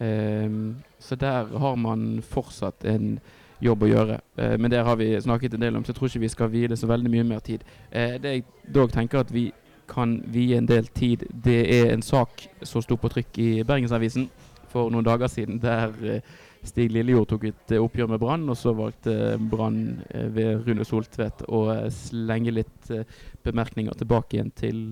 Um, 0.00 0.76
så 0.98 1.16
der 1.16 1.58
har 1.58 1.76
man 1.76 2.22
fortsatt 2.24 2.84
en 2.88 3.18
jobb 3.60 3.82
å 3.84 3.90
gjøre. 3.90 4.20
Uh, 4.38 4.56
men 4.56 4.70
der 4.72 4.84
har 4.84 4.96
vi 4.96 5.12
snakket 5.20 5.54
en 5.54 5.64
del 5.66 5.76
om, 5.76 5.84
så 5.84 5.92
jeg 5.92 5.98
tror 5.98 6.08
ikke 6.08 6.22
vi 6.22 6.32
skal 6.32 6.52
hvile 6.52 6.76
så 6.76 6.88
veldig 6.88 7.12
mye 7.12 7.26
mer 7.34 7.42
tid. 7.44 7.66
Uh, 7.92 8.16
det 8.22 8.32
jeg 8.32 8.46
dog 8.64 8.92
tenker 8.94 9.20
at 9.20 9.34
vi 9.34 9.50
kan 9.90 10.18
vie 10.30 10.58
en 10.58 10.68
del 10.68 10.86
tid. 10.94 11.26
Det 11.44 11.60
er 11.80 11.90
en 11.92 12.04
sak 12.04 12.46
som 12.62 12.84
sto 12.84 12.96
på 13.00 13.10
trykk 13.12 13.40
i 13.42 13.50
Bergensavisen 13.66 14.28
for 14.70 14.90
noen 14.92 15.06
dager 15.06 15.30
siden, 15.30 15.58
der 15.62 15.94
eh, 16.06 16.36
Stig 16.62 16.92
Lillejord 16.92 17.26
tok 17.30 17.48
et 17.48 17.74
eh, 17.74 17.82
oppgjør 17.82 18.12
med 18.12 18.20
Brann, 18.22 18.46
og 18.52 18.58
så 18.58 18.72
valgte 18.76 19.34
Brann 19.50 20.00
eh, 20.14 20.28
ved 20.34 20.62
Rune 20.68 20.86
Soltvedt 20.86 21.42
å 21.48 21.64
slenge 21.90 22.54
litt 22.54 22.92
bemerkninger 23.42 23.98
tilbake 23.98 24.36
igjen 24.36 24.54
til 24.54 24.84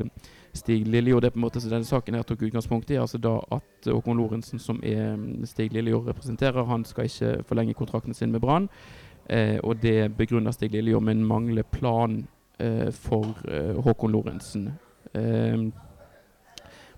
Stig 0.59 0.87
Lillejord. 0.87 1.23
Det 1.23 1.31
er 1.31 1.37
på 1.37 1.39
en 1.39 1.47
måte 1.47 1.61
så 1.63 1.71
Denne 1.71 1.87
saken 1.87 2.17
her 2.19 2.27
tok 2.27 2.43
utgangspunkt 2.49 2.91
i 2.91 2.99
altså 2.99 3.21
da 3.23 3.37
at 3.55 3.87
Håkon 3.87 4.19
Lorentzen, 4.19 4.59
som 4.59 4.81
er 4.83 5.15
mm, 5.17 5.45
Stig 5.47 5.73
Lillejord 5.77 6.09
representerer, 6.11 6.67
han 6.67 6.87
skal 6.89 7.07
ikke 7.09 7.45
forlenge 7.47 7.77
kontrakten 7.79 8.17
sin 8.17 8.33
med 8.33 8.43
Brann. 8.43 8.69
Eh, 9.29 9.59
og 9.63 9.83
det 9.83 10.17
begrunner 10.17 10.51
Stig 10.57 10.73
Lillejord 10.73 11.05
med 11.05 11.17
en 11.17 11.25
manglende 11.25 11.63
plan 11.63 12.23
eh, 12.59 12.91
for 12.93 13.37
eh, 13.49 13.77
Håkon 13.85 14.13
Lorentzen. 14.13 14.71
Eh, 15.15 15.69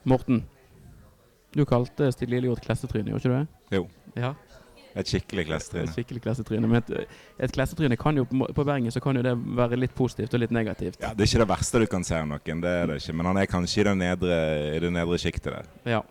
Morten, 0.09 0.45
du 1.55 1.65
kalte 1.69 2.13
Stig 2.15 2.31
Lillejord 2.31 2.61
et 2.61 2.71
klassetryne, 2.71 3.11
gjorde 3.13 3.21
ikke 3.21 3.33
du 3.33 3.37
det? 3.37 3.77
Jo. 3.77 3.89
Ja, 4.17 4.35
Et 4.99 5.07
skikkelig 5.07 5.45
et 5.55 5.93
skikkelig 5.95 6.23
klassetryne. 6.25 6.67
Men 6.67 6.81
et, 6.81 7.13
et 7.39 7.53
klassetryne 7.55 7.97
kan 7.97 8.17
jo 8.17 8.25
på, 8.27 8.65
Bergen 8.65 8.91
så 8.91 9.01
kan 9.03 9.15
jo 9.15 9.23
det 9.23 9.37
være 9.37 9.79
litt 9.79 9.95
positivt 9.95 10.35
og 10.35 10.43
litt 10.43 10.51
negativt. 10.51 10.99
Ja, 11.01 11.13
Det 11.15 11.27
er 11.27 11.31
ikke 11.31 11.45
det 11.45 11.49
verste 11.53 11.83
du 11.83 11.87
kan 11.87 12.05
se 12.05 12.17
av 12.19 12.27
noen, 12.27 12.65
det 12.65 12.73
er 12.81 12.91
det 12.91 12.99
ikke. 12.99 13.15
Men 13.15 13.31
han 13.31 13.39
er 13.39 13.47
kanskje 13.51 13.85
i 13.85 13.87
det 13.87 13.95
nedre, 14.01 14.41
i 14.75 14.83
det 14.83 14.91
nedre 14.93 15.21
sjiktet 15.23 15.53
der. 15.55 15.71
Ja. 15.87 16.03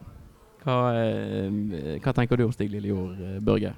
Hva, 0.64 0.80
eh, 0.96 2.00
hva 2.04 2.16
tenker 2.16 2.40
du 2.40 2.46
om 2.46 2.56
Stig 2.56 2.72
Lillejord, 2.72 3.20
eh, 3.20 3.40
Børge? 3.44 3.74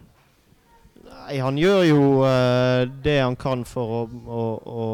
Nei, 1.11 1.37
han 1.41 1.57
gjør 1.57 1.81
jo 1.85 2.01
uh, 2.23 2.85
det 3.03 3.17
han 3.19 3.35
kan 3.39 3.65
for 3.67 3.97
å, 3.97 4.01
å, 4.07 4.43
å, 4.61 4.85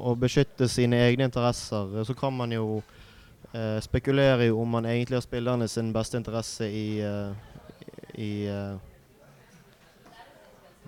å 0.00 0.14
beskytte 0.18 0.68
sine 0.68 0.96
egne 1.06 1.26
interesser. 1.28 2.04
Så 2.04 2.14
kan 2.16 2.32
man 2.36 2.52
jo 2.54 2.82
eh, 3.52 3.78
spekulere 3.84 4.46
i 4.46 4.50
om 4.54 4.74
han 4.78 4.86
egentlig 4.90 5.18
har 5.20 5.24
spillerne 5.26 5.68
sin 5.68 5.92
beste 5.92 6.16
interesse 6.20 6.64
i, 6.66 7.00
eh, 7.00 7.32
i 8.20 8.30
eh, 8.48 8.76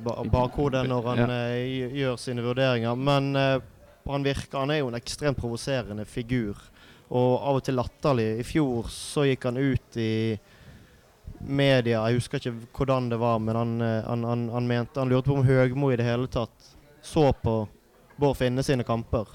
ba 0.03 0.17
bakhodet 0.25 0.87
når 0.89 1.03
han 1.11 1.19
Ja. 1.19 1.27
eh, 1.53 1.93
gjør 2.01 2.17
sine 2.19 2.43
vurderinger. 2.43 2.97
Men 2.97 3.35
han 4.09 4.23
virker 4.25 4.59
Han 4.59 4.71
er 4.71 4.79
jo 4.81 4.89
en 4.89 4.95
ekstremt 4.99 5.39
provoserende 5.39 6.05
figur. 6.07 6.57
Og 7.11 7.41
av 7.43 7.57
og 7.57 7.63
til 7.65 7.75
latterlig. 7.77 8.41
I 8.41 8.43
fjor 8.43 8.89
så 8.89 9.27
gikk 9.29 9.45
han 9.45 9.57
ut 9.61 9.97
i 9.97 10.39
media, 11.43 12.05
jeg 12.09 12.21
husker 12.21 12.39
ikke 12.39 12.55
hvordan 12.73 13.09
det 13.11 13.19
var, 13.19 13.39
men 13.43 13.57
han, 13.57 13.81
han, 14.07 14.25
han, 14.25 14.49
han 14.53 14.67
mente 14.69 15.01
Han 15.01 15.09
lurte 15.11 15.27
på 15.27 15.35
om 15.41 15.45
Høgmo 15.45 15.89
i 15.91 15.97
det 15.99 16.05
hele 16.07 16.29
tatt 16.31 16.69
så 17.03 17.33
på 17.35 17.67
Bård 18.21 18.37
Finne 18.37 18.65
sine 18.67 18.85
kamper. 18.87 19.31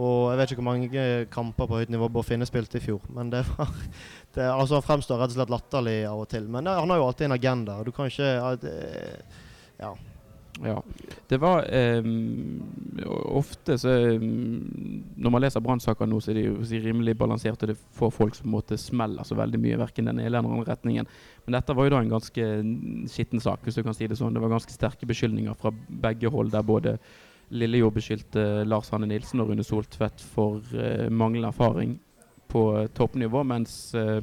Og 0.00 0.30
jeg 0.30 0.38
vet 0.38 0.52
ikke 0.52 0.62
hvor 0.62 0.70
mange 0.70 1.06
kamper 1.34 1.66
på 1.66 1.80
høyt 1.80 1.90
nivå 1.92 2.08
Bård 2.12 2.28
Finne 2.28 2.46
spilte 2.48 2.78
i 2.78 2.84
fjor, 2.84 3.02
men 3.12 3.32
det 3.32 3.42
var 3.48 3.72
det, 4.36 4.46
altså 4.46 4.78
Han 4.78 4.86
fremstår 4.86 5.18
rett 5.20 5.34
og 5.34 5.40
slett 5.40 5.52
latterlig 5.52 5.98
av 6.08 6.22
og 6.22 6.30
til. 6.30 6.46
Men 6.48 6.68
det, 6.68 6.78
han 6.78 6.90
har 6.90 7.02
jo 7.02 7.08
alltid 7.10 7.28
en 7.28 7.38
agenda. 7.38 7.80
og 7.80 7.90
Du 7.90 7.92
kan 7.96 8.10
ikke 8.10 8.30
ja, 8.30 8.54
ja. 9.80 9.96
Ja. 10.64 10.82
Det 11.28 11.38
var 11.40 11.64
eh, 11.74 12.04
ofte 13.24 13.78
så 13.78 13.88
eh, 13.88 14.20
Når 14.20 15.32
man 15.32 15.40
leser 15.40 15.62
brannsaker 15.64 16.08
nå, 16.10 16.18
så 16.20 16.32
er 16.32 16.36
de 16.40 16.44
jo 16.48 16.66
si, 16.68 16.80
rimelig 16.84 17.14
balanserte. 17.18 17.70
Det 17.70 17.78
får 17.96 18.12
folk 18.12 18.36
som 18.36 18.50
måtte 18.52 18.76
smeller 18.80 19.24
så 19.24 19.38
veldig 19.38 19.60
mye, 19.62 19.78
verken 19.80 20.10
den 20.10 20.18
ene 20.18 20.26
eller 20.28 20.44
den 20.44 20.52
andre 20.52 20.74
retningen. 20.74 21.08
Men 21.46 21.56
dette 21.56 21.76
var 21.76 21.88
jo 21.88 21.94
da 21.94 22.02
en 22.04 22.12
ganske 22.12 22.50
skitten 23.08 23.40
sak, 23.40 23.64
hvis 23.64 23.80
du 23.80 23.84
kan 23.86 23.96
si 23.96 24.10
det 24.10 24.18
sånn. 24.20 24.36
Det 24.36 24.42
var 24.44 24.52
ganske 24.52 24.74
sterke 24.74 25.08
beskyldninger 25.08 25.56
fra 25.60 25.72
begge 25.72 26.32
hold, 26.32 26.52
der 26.52 26.66
både 26.66 26.98
Lillejord 27.50 27.96
beskyldte 27.96 28.44
Lars 28.64 28.90
Hanne 28.94 29.08
Nilsen 29.10 29.42
og 29.42 29.50
Rune 29.50 29.64
Soltvedt 29.66 30.22
for 30.34 30.62
eh, 30.76 31.08
manglende 31.10 31.50
erfaring 31.50 31.96
på 32.50 32.64
eh, 32.78 32.86
toppnivå, 32.94 33.42
mens 33.46 33.94
eh, 33.98 34.22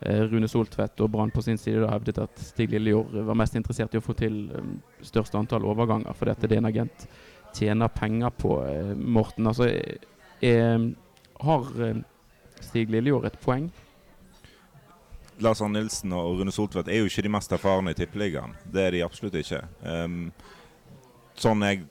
eh, 0.00 0.22
Rune 0.30 0.48
Soltvedt 0.48 1.02
og 1.02 1.10
Brann 1.10 1.34
på 1.34 1.42
sin 1.42 1.58
side 1.58 1.82
da 1.82 1.90
hevdet 1.94 2.22
at 2.22 2.38
Stig 2.42 2.70
Lillejord 2.74 3.16
var 3.26 3.38
mest 3.38 3.58
interessert 3.58 3.94
i 3.94 4.00
å 4.00 4.04
få 4.04 4.14
til 4.18 4.44
um, 4.54 4.78
største 5.02 5.38
antall 5.38 5.66
overganger, 5.66 6.14
fordi 6.14 6.36
at 6.36 6.56
en 6.58 6.70
agent 6.70 7.06
tjener 7.56 7.90
penger 7.90 8.30
på. 8.38 8.56
Eh, 8.66 8.94
Morten, 8.96 9.50
altså 9.50 9.66
eh, 9.70 10.08
eh, 10.46 10.88
Har 11.40 11.70
eh, 11.82 12.02
Stig 12.60 12.90
Lillejord 12.90 13.26
et 13.30 13.38
poeng? 13.42 13.70
Lars 15.40 15.62
Arne 15.64 15.80
Nilsen 15.80 16.12
og 16.12 16.38
Rune 16.38 16.52
Soltvedt 16.52 16.90
er 16.92 17.00
jo 17.00 17.08
ikke 17.08 17.24
de 17.24 17.32
mest 17.32 17.52
erfarne 17.56 17.94
i 17.94 17.96
Tippeligaen. 17.96 18.52
Det 18.68 18.82
er 18.84 18.92
de 18.94 19.06
absolutt 19.06 19.38
ikke. 19.40 19.62
Um, 19.80 20.28
sånn 21.40 21.64
jeg 21.64 21.86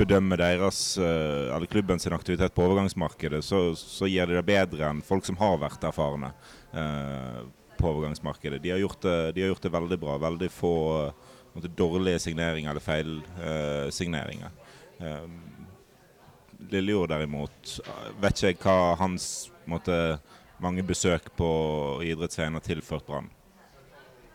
bedømmer 0.00 0.40
deres, 0.40 0.80
eh, 0.98 1.52
eller 1.54 1.70
klubben 1.70 2.00
sin 2.02 2.16
aktivitet 2.16 2.54
på 2.56 2.64
overgangsmarkedet, 2.66 3.42
så, 3.44 3.62
så 3.76 4.08
gir 4.10 4.28
de 4.28 4.38
det 4.38 4.46
bedre 4.48 4.88
enn 4.88 5.04
folk 5.04 5.28
som 5.28 5.38
har 5.40 5.60
vært 5.60 5.84
erfarne 5.86 6.32
eh, 6.72 7.40
på 7.76 7.92
overgangsmarkedet. 7.92 8.62
De 8.64 8.74
har, 8.74 8.82
gjort 8.82 9.04
det, 9.04 9.18
de 9.36 9.44
har 9.44 9.52
gjort 9.54 9.68
det 9.68 9.76
veldig 9.76 10.00
bra. 10.00 10.18
Veldig 10.26 10.50
få 10.52 10.74
eh, 11.04 11.30
måte, 11.54 11.72
dårlige 11.76 12.24
signeringer 12.26 12.74
eller 12.74 12.84
feilsigneringer. 12.84 13.94
Signeringer. 14.00 14.58
Um, 15.00 15.38
Lillejord 16.68 17.08
derimot, 17.08 17.80
eh, 17.86 18.10
vet 18.20 18.42
ikke 18.50 18.68
hva 18.68 18.96
hans 19.00 19.50
måtte, 19.68 20.20
mange 20.60 20.84
besøk 20.84 21.30
på 21.38 21.50
idrettsveien 22.04 22.56
har 22.58 22.64
tilført 22.64 23.06
Brann. 23.06 23.30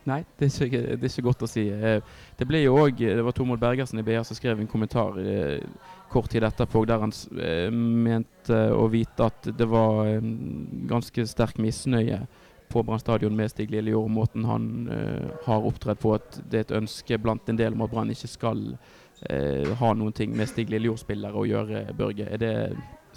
Nei, 0.06 0.20
det 0.38 0.46
er, 0.52 0.66
ikke, 0.68 0.80
det 0.86 1.08
er 1.08 1.10
ikke 1.10 1.26
godt 1.26 1.44
å 1.48 1.50
si. 1.50 1.64
Eh, 1.74 2.02
Det 2.38 2.46
ble 2.46 2.60
jo 2.62 2.76
også, 2.78 3.08
det 3.18 3.24
var 3.26 3.34
Tormod 3.34 3.60
Bergersen 3.62 3.98
i 4.00 4.06
BA 4.06 4.22
som 4.28 4.38
skrev 4.38 4.60
en 4.62 4.70
kommentar 4.70 5.18
eh, 5.18 5.64
kort 6.14 6.30
tid 6.30 6.46
etterpå 6.46 6.84
der 6.86 7.02
han 7.02 7.14
eh, 7.42 7.72
mente 7.74 8.60
å 8.76 8.86
vite 8.94 9.26
at 9.26 9.50
det 9.58 9.66
var 9.72 10.04
eh, 10.12 10.28
ganske 10.92 11.26
sterk 11.26 11.58
misnøye 11.58 12.22
på 12.70 12.84
Brann 12.86 13.02
stadion 13.02 13.34
med 13.38 13.50
Stig 13.50 13.74
Lillejord 13.74 14.06
og 14.06 14.14
måten 14.14 14.46
han 14.46 14.70
eh, 14.94 15.26
har 15.48 15.66
opptredd 15.66 15.98
på. 16.02 16.14
At 16.20 16.38
det 16.44 16.60
er 16.62 16.68
et 16.68 16.78
ønske 16.84 17.18
blant 17.22 17.50
en 17.50 17.58
del 17.58 17.74
om 17.74 17.82
at 17.86 17.94
Brann 17.94 18.14
ikke 18.14 18.30
skal 18.30 18.64
eh, 19.30 19.74
ha 19.82 19.94
noen 19.98 20.14
ting 20.14 20.38
med 20.38 20.50
Stig 20.54 20.70
Lillejord-spillere 20.70 21.34
å 21.42 21.50
gjøre, 21.50 21.88
Børge. 21.98 22.30
Er 22.30 22.42
det 22.42 22.56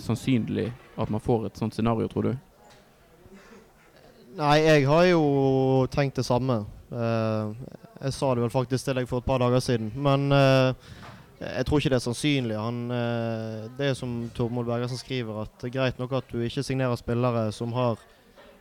sannsynlig 0.01 0.71
at 0.97 1.11
man 1.13 1.21
får 1.21 1.51
et 1.51 1.61
sånt 1.61 1.77
scenario, 1.77 2.09
tror 2.09 2.31
du? 2.31 2.37
Nei, 4.39 4.61
jeg 4.63 4.85
har 4.87 5.03
jo 5.09 5.23
tenkt 5.91 6.21
det 6.21 6.23
samme. 6.23 6.61
Eh, 6.95 7.71
jeg 8.05 8.15
sa 8.15 8.29
det 8.37 8.45
vel 8.45 8.53
faktisk 8.53 8.87
til 8.87 9.01
deg 9.01 9.09
for 9.11 9.19
et 9.19 9.27
par 9.27 9.41
dager 9.43 9.59
siden. 9.65 9.89
Men 9.99 10.29
eh, 10.31 10.93
jeg 11.41 11.67
tror 11.67 11.83
ikke 11.83 11.91
det 11.91 11.99
er 11.99 12.05
sannsynlig. 12.05 12.55
Han, 12.55 12.79
eh, 12.95 13.65
det 13.75 13.89
er 13.89 13.97
som 13.99 14.13
Tormod 14.37 14.69
Bergersen 14.69 15.01
skriver, 15.01 15.43
at 15.43 15.57
det 15.59 15.73
er 15.73 15.75
greit 15.81 15.99
nok 15.99 16.15
at 16.21 16.31
du 16.31 16.39
ikke 16.39 16.63
signerer 16.63 16.95
spillere 17.01 17.49
som 17.57 17.75
har 17.75 17.99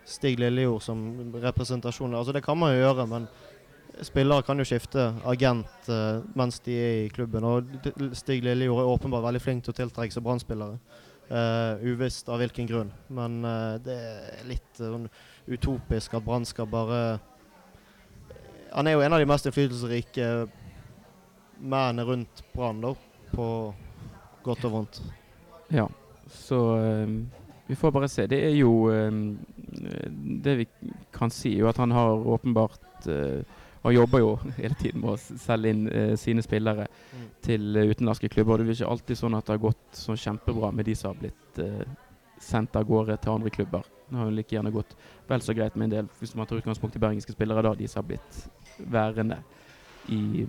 Stig 0.08 0.40
Lillejord 0.42 0.82
som 0.82 1.04
representasjon. 1.44 2.16
Altså 2.16 2.34
Det 2.34 2.42
kan 2.42 2.58
man 2.58 2.74
jo 2.74 2.82
gjøre, 2.82 3.06
men 3.14 3.28
spillere 4.02 4.48
kan 4.48 4.58
jo 4.58 4.66
skifte 4.66 5.12
agent 5.30 5.90
mens 6.38 6.58
de 6.66 6.74
er 6.74 7.04
i 7.04 7.12
klubben. 7.14 7.44
Og 7.44 8.16
Stig 8.18 8.42
Lillejord 8.42 8.82
er 8.82 8.96
åpenbart 8.96 9.30
veldig 9.30 9.44
flink 9.46 9.68
til 9.68 9.76
å 9.76 9.80
tiltrekke 9.84 10.16
seg 10.16 10.26
Brann-spillere. 10.26 10.80
Uh, 11.28 11.76
uvisst 11.84 12.30
av 12.32 12.40
hvilken 12.40 12.70
grunn. 12.70 12.92
Men 13.12 13.42
uh, 13.44 13.76
det 13.84 13.96
er 14.00 14.46
litt 14.48 14.80
sånn 14.80 15.10
utopisk 15.48 16.16
at 16.16 16.24
Brann 16.24 16.48
skal 16.48 16.70
bare 16.72 17.20
Han 18.72 18.88
er 18.88 18.96
jo 18.96 19.04
en 19.04 19.16
av 19.16 19.20
de 19.20 19.28
mest 19.28 19.48
innflytelsesrike 19.48 20.48
mennene 21.60 22.06
rundt 22.08 22.44
Brann. 22.56 22.84
På 23.34 23.48
godt 24.46 24.68
og 24.70 24.72
vondt. 24.72 25.02
Ja, 25.74 25.90
så 26.32 26.60
vi 27.68 27.76
får 27.76 27.92
bare 27.92 28.08
se. 28.08 28.24
Det 28.32 28.40
er 28.48 28.54
jo 28.56 28.88
Det 28.88 30.54
vi 30.62 30.68
kan 31.12 31.34
si, 31.34 31.58
er 31.58 31.66
jo 31.66 31.72
at 31.74 31.82
han 31.84 31.92
har 31.92 32.24
åpenbart 32.24 33.10
Han 33.88 33.96
jobber 33.96 34.20
jo 34.20 34.34
hele 34.58 34.76
tiden 34.76 35.00
med 35.02 35.14
å 35.14 35.38
selge 35.40 35.70
inn 35.72 35.86
eh, 35.88 36.16
sine 36.20 36.44
spillere 36.44 36.88
Mm. 37.14 37.28
til 37.42 37.78
eh, 37.80 37.88
utenlandske 37.94 38.30
klubber. 38.30 38.58
Det 38.60 38.68
er 38.68 38.76
ikke 38.82 38.90
alltid 38.92 39.18
sånn 39.18 39.38
at 39.38 39.46
det 39.48 39.54
har 39.56 39.62
gått 39.64 39.96
så 39.96 40.16
kjempebra 40.20 40.74
med 40.76 40.86
de 40.86 40.96
som 41.00 41.14
har 41.14 41.22
blitt 41.22 41.60
eh, 41.64 41.86
sendt 42.44 42.76
av 42.76 42.84
gårde 42.90 43.16
til 43.24 43.32
andre 43.32 43.50
klubber. 43.50 43.86
Det 44.10 44.18
har 44.20 44.28
jo 44.28 44.36
like 44.36 44.56
gjerne 44.56 44.72
gått 44.76 44.92
vel 45.28 45.42
så 45.42 45.56
greit 45.56 45.76
med 45.80 45.88
en 45.88 45.94
del, 45.96 46.10
hvis 46.20 46.36
man 46.36 46.46
tar 46.48 46.60
utgangspunkt 46.60 46.96
i 46.96 47.00
bergenske 47.00 47.32
spillere, 47.34 47.64
da, 47.64 47.72
de 47.80 47.88
som 47.88 48.04
har 48.04 48.10
blitt 48.12 48.42
værende 48.92 49.40
i 50.12 50.46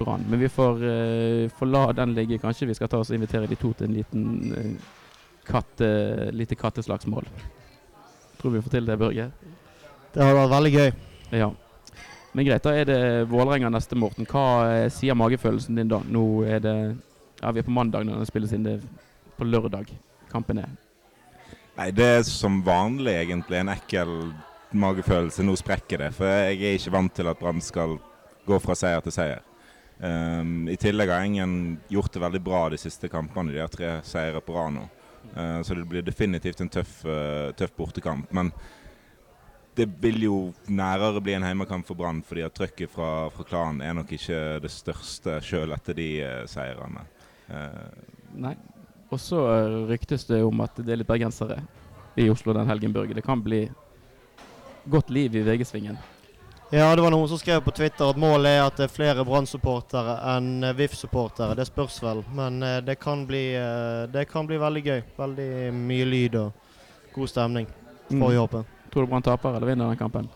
Brann. 0.00 0.26
Men 0.28 0.40
vi 0.42 0.48
får, 0.48 0.82
eh, 0.90 1.48
får 1.58 1.66
la 1.70 1.84
den 1.92 2.14
ligge. 2.14 2.38
Kanskje 2.42 2.66
vi 2.66 2.74
skal 2.74 2.88
ta 2.88 2.98
oss 2.98 3.10
og 3.10 3.18
invitere 3.20 3.46
de 3.46 3.56
to 3.56 3.72
til 3.72 3.86
en 3.88 3.94
liten 3.94 4.52
eh, 4.56 4.74
katte, 5.46 6.30
lite 6.32 6.56
katteslagsmål. 6.58 7.26
Tror 8.40 8.50
vi 8.54 8.60
får 8.66 8.70
til 8.78 8.86
det, 8.86 8.98
Børge? 8.98 9.30
Det 10.14 10.22
har 10.24 10.34
vært 10.34 10.50
veldig 10.58 10.72
gøy. 10.74 10.92
Ja. 11.38 11.50
Men 12.32 12.46
greit, 12.46 12.62
da 12.62 12.74
er 12.76 12.86
det 12.86 13.00
Vålerenga 13.30 13.70
neste, 13.74 13.98
Morten. 13.98 14.28
Hva 14.30 14.44
eh, 14.70 14.90
sier 14.94 15.18
magefølelsen 15.18 15.78
din 15.78 15.90
da? 15.90 16.02
Nå 16.06 16.44
er 16.46 16.62
det 16.62 16.76
Ja, 17.40 17.50
vi 17.50 17.62
er 17.62 17.66
på 17.66 17.72
mandag 17.74 18.04
når 18.04 18.20
den 18.20 18.28
spilles 18.28 18.52
inn. 18.52 18.66
Det 18.66 18.76
er 18.78 19.34
på 19.38 19.48
lørdag 19.48 19.88
kampen 20.30 20.60
er. 20.62 20.70
Nei, 21.78 21.88
det 21.96 22.06
er 22.18 22.24
som 22.28 22.60
vanlig 22.62 23.14
egentlig 23.16 23.56
en 23.58 23.72
ekkel 23.72 24.10
magefølelse. 24.76 25.42
Nå 25.46 25.56
sprekker 25.58 26.04
det. 26.04 26.10
For 26.14 26.28
jeg 26.28 26.58
er 26.60 26.76
ikke 26.78 26.94
vant 26.94 27.14
til 27.16 27.30
at 27.30 27.40
Brann 27.40 27.62
skal 27.64 27.96
gå 28.46 28.58
fra 28.62 28.76
seier 28.78 29.02
til 29.04 29.14
seier. 29.14 29.46
Um, 30.00 30.68
I 30.68 30.78
tillegg 30.80 31.10
har 31.12 31.24
Engen 31.24 31.78
gjort 31.92 32.12
det 32.14 32.22
veldig 32.22 32.40
bra 32.44 32.62
de 32.72 32.78
siste 32.80 33.08
kampene. 33.12 33.52
De 33.52 33.60
har 33.60 33.72
tre 33.72 33.98
seire 34.06 34.40
på 34.44 34.54
rad 34.56 34.76
nå. 34.76 34.86
Uh, 35.34 35.60
så 35.64 35.76
det 35.76 35.88
blir 35.88 36.04
definitivt 36.04 36.62
en 36.62 36.72
tøff, 36.72 37.00
uh, 37.08 37.50
tøff 37.56 37.74
bortekamp. 37.76 38.30
Men 38.36 38.52
det 39.80 39.88
vil 40.02 40.26
jo 40.26 40.38
nærere 40.68 41.22
bli 41.24 41.32
en 41.38 41.44
heimekamp 41.46 41.86
for 41.88 41.96
Brann, 41.96 42.20
fordi 42.26 42.44
at 42.44 42.52
trøkket 42.56 42.92
fra, 42.92 43.30
fra 43.32 43.46
klanen 43.48 43.80
er 43.80 43.94
nok 43.96 44.12
ikke 44.12 44.60
det 44.60 44.70
største 44.72 45.38
sjøl 45.44 45.72
etter 45.72 45.96
de 45.96 46.08
uh, 46.20 46.42
seirene. 46.50 47.06
Uh, 47.48 47.88
Nei. 48.44 48.54
Og 49.10 49.18
så 49.18 49.40
ryktes 49.88 50.28
det 50.28 50.42
om 50.46 50.60
at 50.62 50.76
det 50.78 50.92
er 50.92 51.00
litt 51.00 51.08
bergensere 51.08 51.56
i 52.20 52.28
Oslo 52.30 52.54
den 52.54 52.68
helgen, 52.70 52.92
Børge. 52.94 53.16
Det 53.16 53.24
kan 53.26 53.40
bli 53.42 53.64
godt 54.86 55.10
liv 55.10 55.34
i 55.34 55.42
VG-svingen. 55.48 55.98
Ja, 56.70 56.92
det 56.94 57.02
var 57.02 57.10
noen 57.10 57.26
som 57.26 57.40
skrev 57.40 57.64
på 57.66 57.74
Twitter 57.74 58.12
at 58.12 58.20
målet 58.20 58.52
er 58.52 58.62
at 58.68 58.76
det 58.78 58.86
er 58.86 58.94
flere 58.94 59.24
Brann-supportere 59.26 60.14
enn 60.36 60.68
VIF-supportere. 60.78 61.56
Det 61.58 61.66
spørs 61.66 61.98
vel, 62.04 62.22
men 62.38 62.62
det 62.86 63.00
kan, 63.02 63.24
bli, 63.26 63.48
det 64.14 64.28
kan 64.30 64.46
bli 64.46 64.60
veldig 64.62 64.84
gøy. 64.86 65.00
Veldig 65.18 65.50
mye 65.74 66.06
lyd 66.06 66.38
og 66.44 66.68
god 67.16 67.32
stemning, 67.34 67.66
får 68.12 68.14
vi 68.14 68.36
mm. 68.36 68.42
håpe. 68.44 68.62
Tror 68.90 69.06
du 69.06 69.10
Brann 69.10 69.22
taper 69.22 69.56
eller 69.56 69.70
vinner 69.70 69.90
den 69.90 70.00
kampen? 70.00 70.30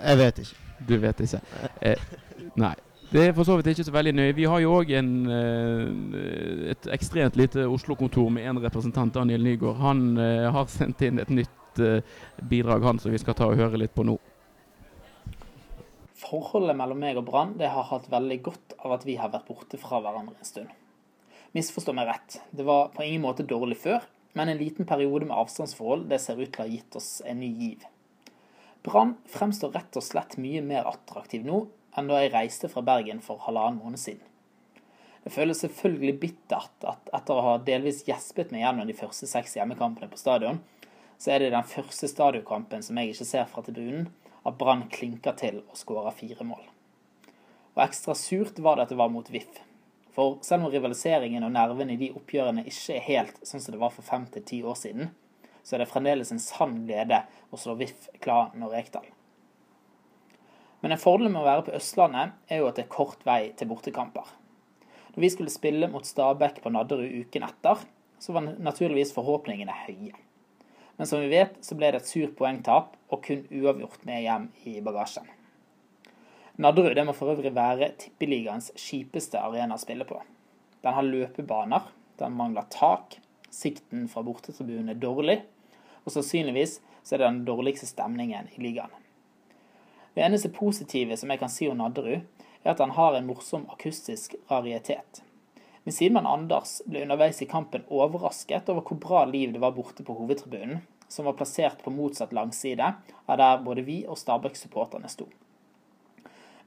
Jeg 0.00 0.18
vet 0.18 0.38
ikke. 0.44 0.70
Du 0.88 0.94
vet 1.00 1.20
ikke. 1.20 1.40
Eh, 1.84 2.06
nei. 2.56 2.74
Det 3.10 3.24
er 3.26 3.32
for 3.34 3.42
så 3.42 3.56
vidt 3.58 3.72
ikke 3.72 3.84
så 3.88 3.92
veldig 3.92 4.12
nøye. 4.14 4.34
Vi 4.38 4.44
har 4.46 4.60
jo 4.62 4.76
òg 4.78 4.90
eh, 4.94 5.06
et 6.70 6.84
ekstremt 6.94 7.34
lite 7.36 7.64
Oslo-kontor 7.66 8.28
med 8.30 8.46
én 8.46 8.60
representant, 8.62 9.14
Daniel 9.14 9.42
Nygaard. 9.42 9.80
Han 9.82 10.04
eh, 10.14 10.46
har 10.54 10.68
sendt 10.70 11.02
inn 11.02 11.18
et 11.18 11.32
nytt 11.34 11.82
eh, 11.82 12.04
bidrag 12.52 12.86
han 12.86 13.02
som 13.02 13.10
vi 13.10 13.18
skal 13.18 13.34
ta 13.34 13.48
og 13.50 13.58
høre 13.58 13.80
litt 13.82 13.96
på 13.96 14.06
nå. 14.06 14.14
Forholdet 16.20 16.78
mellom 16.78 17.02
meg 17.02 17.18
og 17.18 17.26
Brann 17.26 17.56
har 17.58 17.88
hatt 17.90 18.06
veldig 18.12 18.38
godt 18.46 18.78
av 18.78 18.94
at 18.94 19.08
vi 19.08 19.18
har 19.18 19.32
vært 19.34 19.48
borte 19.48 19.80
fra 19.82 19.98
hverandre 20.04 20.38
en 20.38 20.46
stund. 20.46 20.70
Misforstå 21.56 21.96
meg 21.96 22.12
rett, 22.12 22.38
det 22.54 22.62
var 22.62 22.92
på 22.94 23.02
ingen 23.02 23.24
måte 23.26 23.42
dårlig 23.42 23.80
før, 23.82 24.04
men 24.32 24.48
en 24.48 24.60
liten 24.60 24.86
periode 24.86 25.26
med 25.26 25.36
avstandsforhold 25.36 26.06
det 26.10 26.20
ser 26.22 26.40
ut 26.40 26.52
til 26.52 26.62
å 26.62 26.66
ha 26.66 26.72
gitt 26.72 26.96
oss 26.98 27.10
en 27.26 27.40
ny 27.42 27.50
giv. 27.60 27.86
Brann 28.86 29.16
fremstår 29.28 29.74
rett 29.76 29.96
og 29.98 30.04
slett 30.06 30.38
mye 30.40 30.62
mer 30.64 30.88
attraktiv 30.88 31.44
nå 31.44 31.64
enn 31.98 32.08
da 32.08 32.20
jeg 32.22 32.32
reiste 32.32 32.70
fra 32.72 32.84
Bergen 32.86 33.20
for 33.24 33.42
halvannen 33.44 33.80
måned 33.82 34.00
siden. 34.00 34.24
Det 35.20 35.32
føles 35.34 35.60
selvfølgelig 35.60 36.16
bittert 36.22 36.86
at 36.88 37.10
etter 37.12 37.36
å 37.36 37.44
ha 37.44 37.56
delvis 37.60 38.06
gjespet 38.06 38.54
meg 38.54 38.64
gjennom 38.64 38.88
de 38.88 38.96
første 38.96 39.28
seks 39.28 39.58
hjemmekampene 39.58 40.08
på 40.08 40.20
stadion, 40.20 40.62
så 41.20 41.34
er 41.34 41.42
det 41.42 41.50
den 41.52 41.68
første 41.68 42.08
stadionkampen 42.08 42.84
som 42.86 42.96
jeg 42.96 43.12
ikke 43.12 43.28
ser 43.28 43.50
fra 43.50 43.64
tribunen, 43.66 44.08
at 44.48 44.56
Brann 44.56 44.86
klinker 44.88 45.36
til 45.36 45.58
og 45.66 45.76
skårer 45.76 46.16
fire 46.16 46.46
mål. 46.48 46.62
Og 47.76 47.82
ekstra 47.84 48.16
surt 48.16 48.56
var 48.64 48.78
det 48.78 48.86
at 48.86 48.94
det 48.94 49.00
var 49.02 49.12
mot 49.12 49.28
VIF, 49.28 49.60
for 50.14 50.38
selv 50.46 50.66
om 50.66 50.72
rivaliseringen 50.72 51.44
og 51.46 51.54
nerven 51.54 51.92
i 51.92 51.98
de 52.00 52.10
oppgjørene 52.16 52.66
ikke 52.66 52.96
er 52.96 53.06
helt 53.06 53.40
sånn 53.46 53.62
som 53.62 53.74
det 53.74 53.82
var 53.82 53.94
for 53.94 54.06
fem 54.06 54.26
til 54.34 54.44
ti 54.46 54.60
år 54.66 54.78
siden, 54.78 55.12
så 55.62 55.76
er 55.76 55.84
det 55.84 55.90
fremdeles 55.90 56.32
en 56.32 56.42
sann 56.42 56.82
glede 56.88 57.22
å 57.50 57.60
slå 57.60 57.76
VIF, 57.78 58.08
Klanen 58.22 58.64
og 58.66 58.74
Rekdal. 58.74 59.06
Men 60.80 60.94
en 60.94 61.00
fordel 61.00 61.28
med 61.28 61.42
å 61.42 61.46
være 61.46 61.66
på 61.66 61.74
Østlandet 61.76 62.36
er 62.48 62.62
jo 62.62 62.68
at 62.70 62.78
det 62.78 62.86
er 62.86 62.94
kort 62.94 63.24
vei 63.28 63.52
til 63.56 63.68
bortekamper. 63.70 64.28
Når 65.12 65.24
vi 65.26 65.32
skulle 65.34 65.52
spille 65.52 65.90
mot 65.92 66.06
Stabæk 66.06 66.62
på 66.64 66.72
Nadderud 66.72 67.26
uken 67.26 67.44
etter, 67.44 67.82
så 68.20 68.36
var 68.36 68.46
naturligvis 68.56 69.12
forhåpningene 69.16 69.74
høye. 69.84 70.14
Men 70.96 71.08
som 71.08 71.22
vi 71.22 71.30
vet, 71.32 71.54
så 71.64 71.76
ble 71.76 71.92
det 71.92 72.02
et 72.02 72.08
surt 72.08 72.34
poengtap 72.36 72.96
og 73.08 73.22
kun 73.24 73.46
uavgjort 73.48 74.02
med 74.08 74.24
hjem 74.24 74.48
i 74.68 74.80
bagasjen. 74.84 75.28
Nadderud 76.60 76.98
må 77.08 77.14
for 77.16 77.32
øvrig 77.32 77.54
være 77.56 77.86
tippeligaens 77.96 78.66
kjipeste 78.76 79.40
arena 79.40 79.78
å 79.78 79.80
spille 79.80 80.04
på. 80.04 80.18
Den 80.84 80.92
har 80.92 81.06
løpebaner, 81.06 81.86
den 82.20 82.36
mangler 82.36 82.66
tak, 82.68 83.16
sikten 83.48 84.04
fra 84.12 84.20
bortetribunen 84.26 84.92
er 84.92 85.00
dårlig, 85.00 85.38
og 86.04 86.12
sannsynligvis 86.12 86.76
så 87.00 87.16
er 87.16 87.22
det 87.22 87.30
den 87.30 87.40
dårligste 87.48 87.88
stemningen 87.88 88.52
i 88.52 88.60
ligaen. 88.60 88.92
Det 90.12 90.26
eneste 90.26 90.52
positive 90.52 91.16
som 91.16 91.32
jeg 91.32 91.40
kan 91.40 91.52
si 91.52 91.70
om 91.70 91.80
Nadderud, 91.80 92.28
er 92.60 92.74
at 92.74 92.84
han 92.84 92.92
har 92.92 93.16
en 93.16 93.30
morsom 93.32 93.64
akustisk 93.72 94.36
raritet. 94.52 95.24
Men 95.86 95.96
siden 95.96 96.18
sidemann 96.20 96.28
Anders 96.28 96.82
ble 96.84 97.06
underveis 97.06 97.40
i 97.40 97.48
kampen 97.48 97.88
overrasket 97.88 98.68
over 98.68 98.84
hvor 98.84 99.00
bra 99.00 99.24
liv 99.24 99.54
det 99.54 99.64
var 99.64 99.72
borte 99.72 100.04
på 100.04 100.12
hovedtribunen, 100.18 100.84
som 101.08 101.24
var 101.24 101.40
plassert 101.40 101.80
på 101.80 101.90
motsatt 101.94 102.36
langside 102.36 102.98
av 103.24 103.40
der 103.40 103.62
både 103.64 103.88
vi 103.88 104.02
og 104.04 104.20
Stabæk-supporterne 104.20 105.08
sto. 105.08 105.32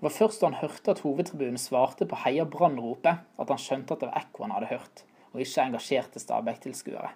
Det 0.04 0.10
var 0.10 0.18
først 0.18 0.42
da 0.42 0.50
han 0.50 0.60
hørte 0.60 0.92
at 0.92 1.00
hovedtribunen 1.00 1.56
svarte 1.56 2.04
på 2.04 2.18
Heia 2.26 2.44
Brann-ropet, 2.44 3.22
at 3.24 3.52
han 3.54 3.60
skjønte 3.64 3.96
at 3.96 4.02
det 4.02 4.10
var 4.10 4.18
ekko 4.20 4.44
han 4.44 4.52
hadde 4.52 4.68
hørt, 4.74 5.04
og 5.32 5.40
ikke 5.40 5.64
engasjerte 5.64 6.20
Stabæk-tilskuere. 6.20 7.14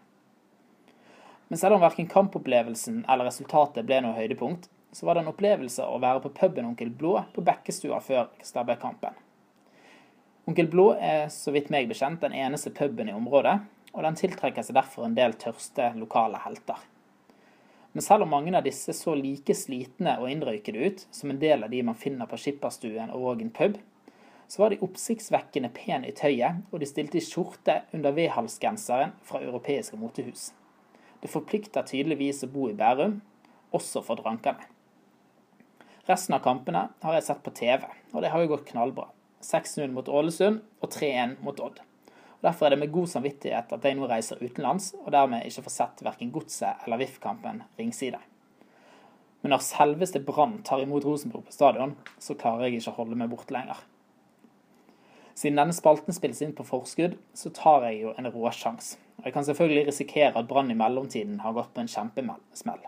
Men 1.50 1.60
selv 1.60 1.76
om 1.76 1.84
verken 1.84 2.08
kampopplevelsen 2.08 3.02
eller 3.04 3.28
resultatet 3.28 3.84
ble 3.90 4.00
noe 4.06 4.16
høydepunkt, 4.16 4.70
så 4.96 5.04
var 5.04 5.20
det 5.20 5.26
en 5.26 5.34
opplevelse 5.34 5.84
å 5.84 6.00
være 6.00 6.24
på 6.24 6.32
puben 6.40 6.72
Onkel 6.72 6.96
Blå 6.96 7.18
på 7.36 7.44
Bekkestua 7.44 8.00
før 8.08 8.30
Stabæk-kampen. 8.40 9.20
Onkel 10.48 10.72
Blå 10.72 10.94
er 10.96 11.28
så 11.28 11.52
vidt 11.52 11.68
meg 11.76 11.92
bekjent 11.92 12.24
den 12.24 12.40
eneste 12.40 12.72
puben 12.72 13.12
i 13.12 13.18
området, 13.20 13.58
og 13.92 14.08
den 14.08 14.16
tiltrekker 14.16 14.64
seg 14.64 14.80
derfor 14.80 15.10
en 15.10 15.20
del 15.20 15.36
tørste 15.36 15.92
lokale 16.00 16.40
helter. 16.48 16.80
Men 17.98 18.04
selv 18.06 18.24
om 18.24 18.30
mange 18.30 18.52
av 18.58 18.62
disse 18.62 18.94
så 18.94 19.16
like 19.18 19.56
slitne 19.58 20.12
og 20.22 20.30
innrøykede 20.30 20.82
ut 20.86 21.00
som 21.10 21.32
en 21.34 21.40
del 21.42 21.64
av 21.66 21.72
de 21.74 21.80
man 21.82 21.96
finner 21.98 22.30
på 22.30 22.38
Skipperstuen 22.38 23.10
og 23.10 23.24
Vågen 23.24 23.50
pub, 23.50 23.80
så 24.46 24.62
var 24.62 24.70
de 24.70 24.78
oppsiktsvekkende 24.86 25.72
pene 25.74 26.06
i 26.06 26.14
tøyet, 26.14 26.60
og 26.70 26.78
de 26.78 26.92
stilte 26.92 27.18
i 27.18 27.24
skjorte 27.26 27.80
under 27.98 28.14
V-halsgenseren 28.14 29.16
fra 29.26 29.42
europeiske 29.42 29.98
motehus. 29.98 30.52
Det 31.26 31.34
forplikter 31.34 31.90
tydeligvis 31.90 32.46
å 32.46 32.52
bo 32.54 32.70
i 32.70 32.78
Bærum, 32.78 33.18
også 33.74 34.06
for 34.06 34.22
drankene. 34.22 34.70
Resten 36.06 36.38
av 36.38 36.46
kampene 36.46 36.92
har 37.02 37.18
jeg 37.18 37.30
sett 37.32 37.42
på 37.42 37.58
TV, 37.64 37.90
og 38.14 38.22
det 38.22 38.30
har 38.30 38.46
jo 38.46 38.54
gått 38.54 38.70
knallbra. 38.70 39.10
6-0 39.42 39.90
mot 39.98 40.06
Ålesund 40.22 40.62
og 40.86 40.94
3-1 40.94 41.40
mot 41.42 41.66
Odd. 41.66 41.82
Derfor 42.48 42.66
er 42.66 42.76
det 42.78 42.80
med 42.80 42.94
god 42.96 43.10
samvittighet 43.12 43.74
at 43.76 43.84
jeg 43.84 43.98
nå 43.98 44.08
reiser 44.08 44.40
utenlands, 44.40 44.94
og 45.04 45.12
dermed 45.12 45.44
ikke 45.44 45.66
får 45.66 45.74
sett 45.74 46.04
verken 46.06 46.30
Godset 46.32 46.86
eller 46.86 47.02
VIF-kampen 47.02 47.60
ringside. 47.80 48.22
Men 49.42 49.52
når 49.52 49.66
selveste 49.66 50.22
Brann 50.24 50.62
tar 50.64 50.80
imot 50.86 51.04
Rosenborg 51.04 51.50
på 51.50 51.56
stadion, 51.58 51.98
så 52.24 52.38
klarer 52.40 52.70
jeg 52.70 52.80
ikke 52.80 52.94
å 52.94 53.00
holde 53.02 53.20
meg 53.20 53.34
borte 53.34 53.52
lenger. 53.56 53.82
Siden 55.36 55.60
denne 55.60 55.76
spalten 55.76 56.16
spilles 56.16 56.40
inn 56.42 56.56
på 56.56 56.66
forskudd, 56.66 57.20
så 57.36 57.52
tar 57.54 57.90
jeg 57.90 58.00
jo 58.06 58.16
en 58.16 58.32
råsjans. 58.32 58.96
Og 59.20 59.28
jeg 59.28 59.36
kan 59.36 59.46
selvfølgelig 59.46 59.90
risikere 59.92 60.40
at 60.40 60.48
Brann 60.48 60.72
i 60.72 60.80
mellomtiden 60.80 61.42
har 61.44 61.54
gått 61.58 61.76
på 61.76 61.84
en 61.84 61.92
kjempesmell. 61.92 62.88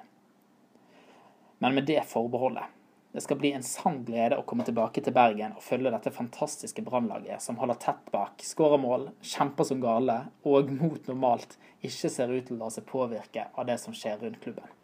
Men 1.60 1.76
med 1.76 1.90
det 1.92 2.00
forbeholdet 2.08 2.79
det 3.12 3.22
skal 3.22 3.40
bli 3.42 3.52
en 3.58 3.64
sann 3.66 4.04
glede 4.06 4.38
å 4.38 4.44
komme 4.46 4.66
tilbake 4.68 5.02
til 5.02 5.14
Bergen 5.16 5.56
og 5.58 5.64
følge 5.66 5.90
dette 5.90 6.14
fantastiske 6.14 6.84
brannlaget 6.86 7.42
som 7.42 7.58
holder 7.58 7.80
tett 7.82 8.12
bak, 8.14 8.44
skårer 8.46 8.82
mål, 8.82 9.08
kjemper 9.26 9.66
som 9.66 9.82
gale 9.82 10.20
og 10.46 10.70
mot 10.70 11.10
normalt 11.10 11.56
ikke 11.82 12.12
ser 12.14 12.30
ut 12.30 12.46
til 12.46 12.60
å 12.60 12.66
la 12.66 12.74
seg 12.76 12.86
påvirke 12.90 13.48
av 13.56 13.66
det 13.66 13.80
som 13.82 13.96
skjer 13.98 14.22
rundt 14.22 14.38
klubben. 14.44 14.76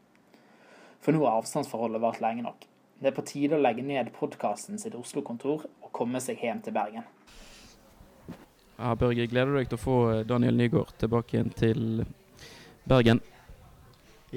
For 1.06 1.14
nå 1.14 1.22
har 1.28 1.38
avstandsforholdet 1.38 2.02
vart 2.02 2.24
lenge 2.24 2.48
nok. 2.48 2.66
Det 2.98 3.12
er 3.12 3.18
på 3.18 3.28
tide 3.30 3.60
å 3.60 3.62
legge 3.62 3.86
ned 3.86 4.10
podkasten 4.16 4.82
sitt 4.82 4.98
Oslo-kontor 4.98 5.68
og 5.68 5.92
komme 5.94 6.18
seg 6.24 6.42
hjem 6.42 6.64
til 6.66 6.74
Bergen. 6.74 7.06
Ja, 8.80 8.96
Børge, 8.98 9.28
gleder 9.30 9.54
du 9.54 9.60
deg 9.60 9.70
til 9.70 9.78
å 9.78 9.86
få 9.86 9.98
Daniel 10.26 10.58
Nygaard 10.58 10.98
tilbake 10.98 11.38
igjen 11.38 11.54
til 11.54 12.06
Bergen? 12.90 13.22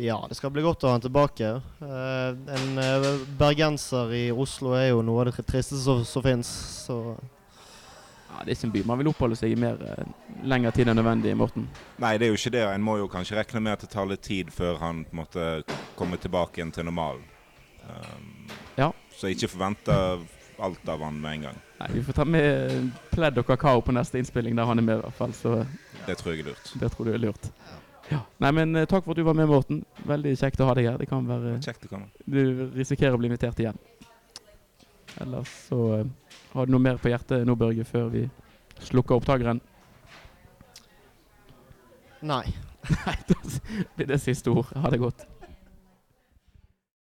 Ja, 0.00 0.26
det 0.28 0.36
skal 0.38 0.52
bli 0.54 0.62
godt 0.62 0.84
å 0.84 0.90
ha 0.90 0.94
han 0.94 1.02
tilbake. 1.02 1.48
Uh, 1.82 2.30
en 2.54 2.78
uh, 2.78 3.06
bergenser 3.38 4.12
i 4.14 4.24
Oslo 4.30 4.76
er 4.78 4.92
jo 4.92 5.00
noe 5.02 5.24
av 5.24 5.30
det 5.30 5.42
tristeste 5.42 5.80
som, 5.82 6.04
som 6.06 6.22
fins, 6.22 6.50
så 6.84 6.98
ja, 7.16 8.44
Det 8.44 8.52
er 8.52 8.54
ikke 8.54 8.68
en 8.68 8.74
by 8.76 8.82
man 8.86 9.00
vil 9.00 9.10
oppholde 9.10 9.38
seg 9.40 9.54
i 9.54 9.58
mer 9.58 9.80
uh, 9.82 10.36
lengre 10.46 10.70
tid 10.76 10.92
enn 10.92 11.00
nødvendig, 11.00 11.34
Morten? 11.40 11.66
Nei, 11.98 12.12
det 12.20 12.28
er 12.28 12.30
jo 12.30 12.38
ikke 12.38 12.54
det. 12.54 12.62
En 12.70 12.84
må 12.86 12.98
jo 13.00 13.08
kanskje 13.10 13.40
regne 13.40 13.64
med 13.64 13.74
at 13.74 13.82
det 13.86 13.90
tar 13.96 14.06
litt 14.06 14.22
tid 14.22 14.54
før 14.54 14.78
han 14.84 15.02
på 15.08 15.16
en 15.16 15.22
måte 15.24 15.48
kommer 15.98 16.22
tilbake 16.22 16.60
igjen 16.60 16.70
til 16.78 16.86
normalen. 16.86 17.26
Um, 17.88 18.54
ja. 18.78 18.92
Så 19.18 19.32
ikke 19.34 19.50
forvente 19.50 19.98
alt 20.62 20.94
av 20.94 21.02
han 21.02 21.18
med 21.18 21.40
en 21.40 21.48
gang. 21.48 21.58
Nei, 21.80 21.90
Vi 21.96 22.04
får 22.06 22.20
ta 22.20 22.28
med 22.28 22.88
pledd 23.10 23.42
og 23.42 23.50
kakao 23.50 23.82
på 23.82 23.94
neste 23.98 24.22
innspilling 24.22 24.54
der 24.58 24.70
han 24.70 24.78
er 24.78 24.86
med, 24.92 25.02
i 25.02 25.06
hvert 25.08 25.18
fall. 25.18 25.34
Så 25.34 25.58
det 26.06 26.20
tror 26.20 26.36
jeg 26.36 26.46
er 26.46 26.52
lurt. 26.52 26.72
Det 26.78 26.94
tror 26.94 27.10
du 27.10 27.14
er 27.16 27.22
lurt. 27.26 27.50
Ja. 27.66 27.82
Nei, 28.14 28.50
men 28.56 28.76
uh, 28.76 28.84
takk 28.88 29.04
for 29.04 29.12
at 29.12 29.20
du 29.20 29.26
var 29.26 29.36
med, 29.36 29.48
Morten. 29.50 29.82
Veldig 30.08 30.34
kjekt 30.40 30.60
å 30.64 30.68
ha 30.68 30.74
deg 30.78 30.88
her. 30.88 30.98
Det 31.00 31.08
kan 31.10 31.26
være 31.28 31.58
Kjekt 31.64 31.84
det 31.84 31.90
kan 31.92 32.06
Du 32.24 32.68
risikerer 32.76 33.16
å 33.16 33.20
bli 33.20 33.30
invitert 33.30 33.60
igjen. 33.60 33.78
Ellers 35.20 35.52
så 35.68 35.80
uh, 36.00 36.36
har 36.54 36.68
du 36.68 36.74
noe 36.74 36.84
mer 36.84 37.00
på 37.02 37.12
hjertet 37.12 37.44
nå, 37.48 37.56
Børge, 37.58 37.84
før 37.88 38.08
vi 38.14 38.24
slukker 38.88 39.18
opptakeren? 39.18 39.60
Nei. 42.28 42.44
Nei, 43.06 43.18
det 43.28 43.40
blir 43.96 44.14
det 44.14 44.22
siste 44.22 44.54
ord. 44.54 44.70
Ha 44.78 44.90
det 44.94 45.02
godt. 45.02 45.26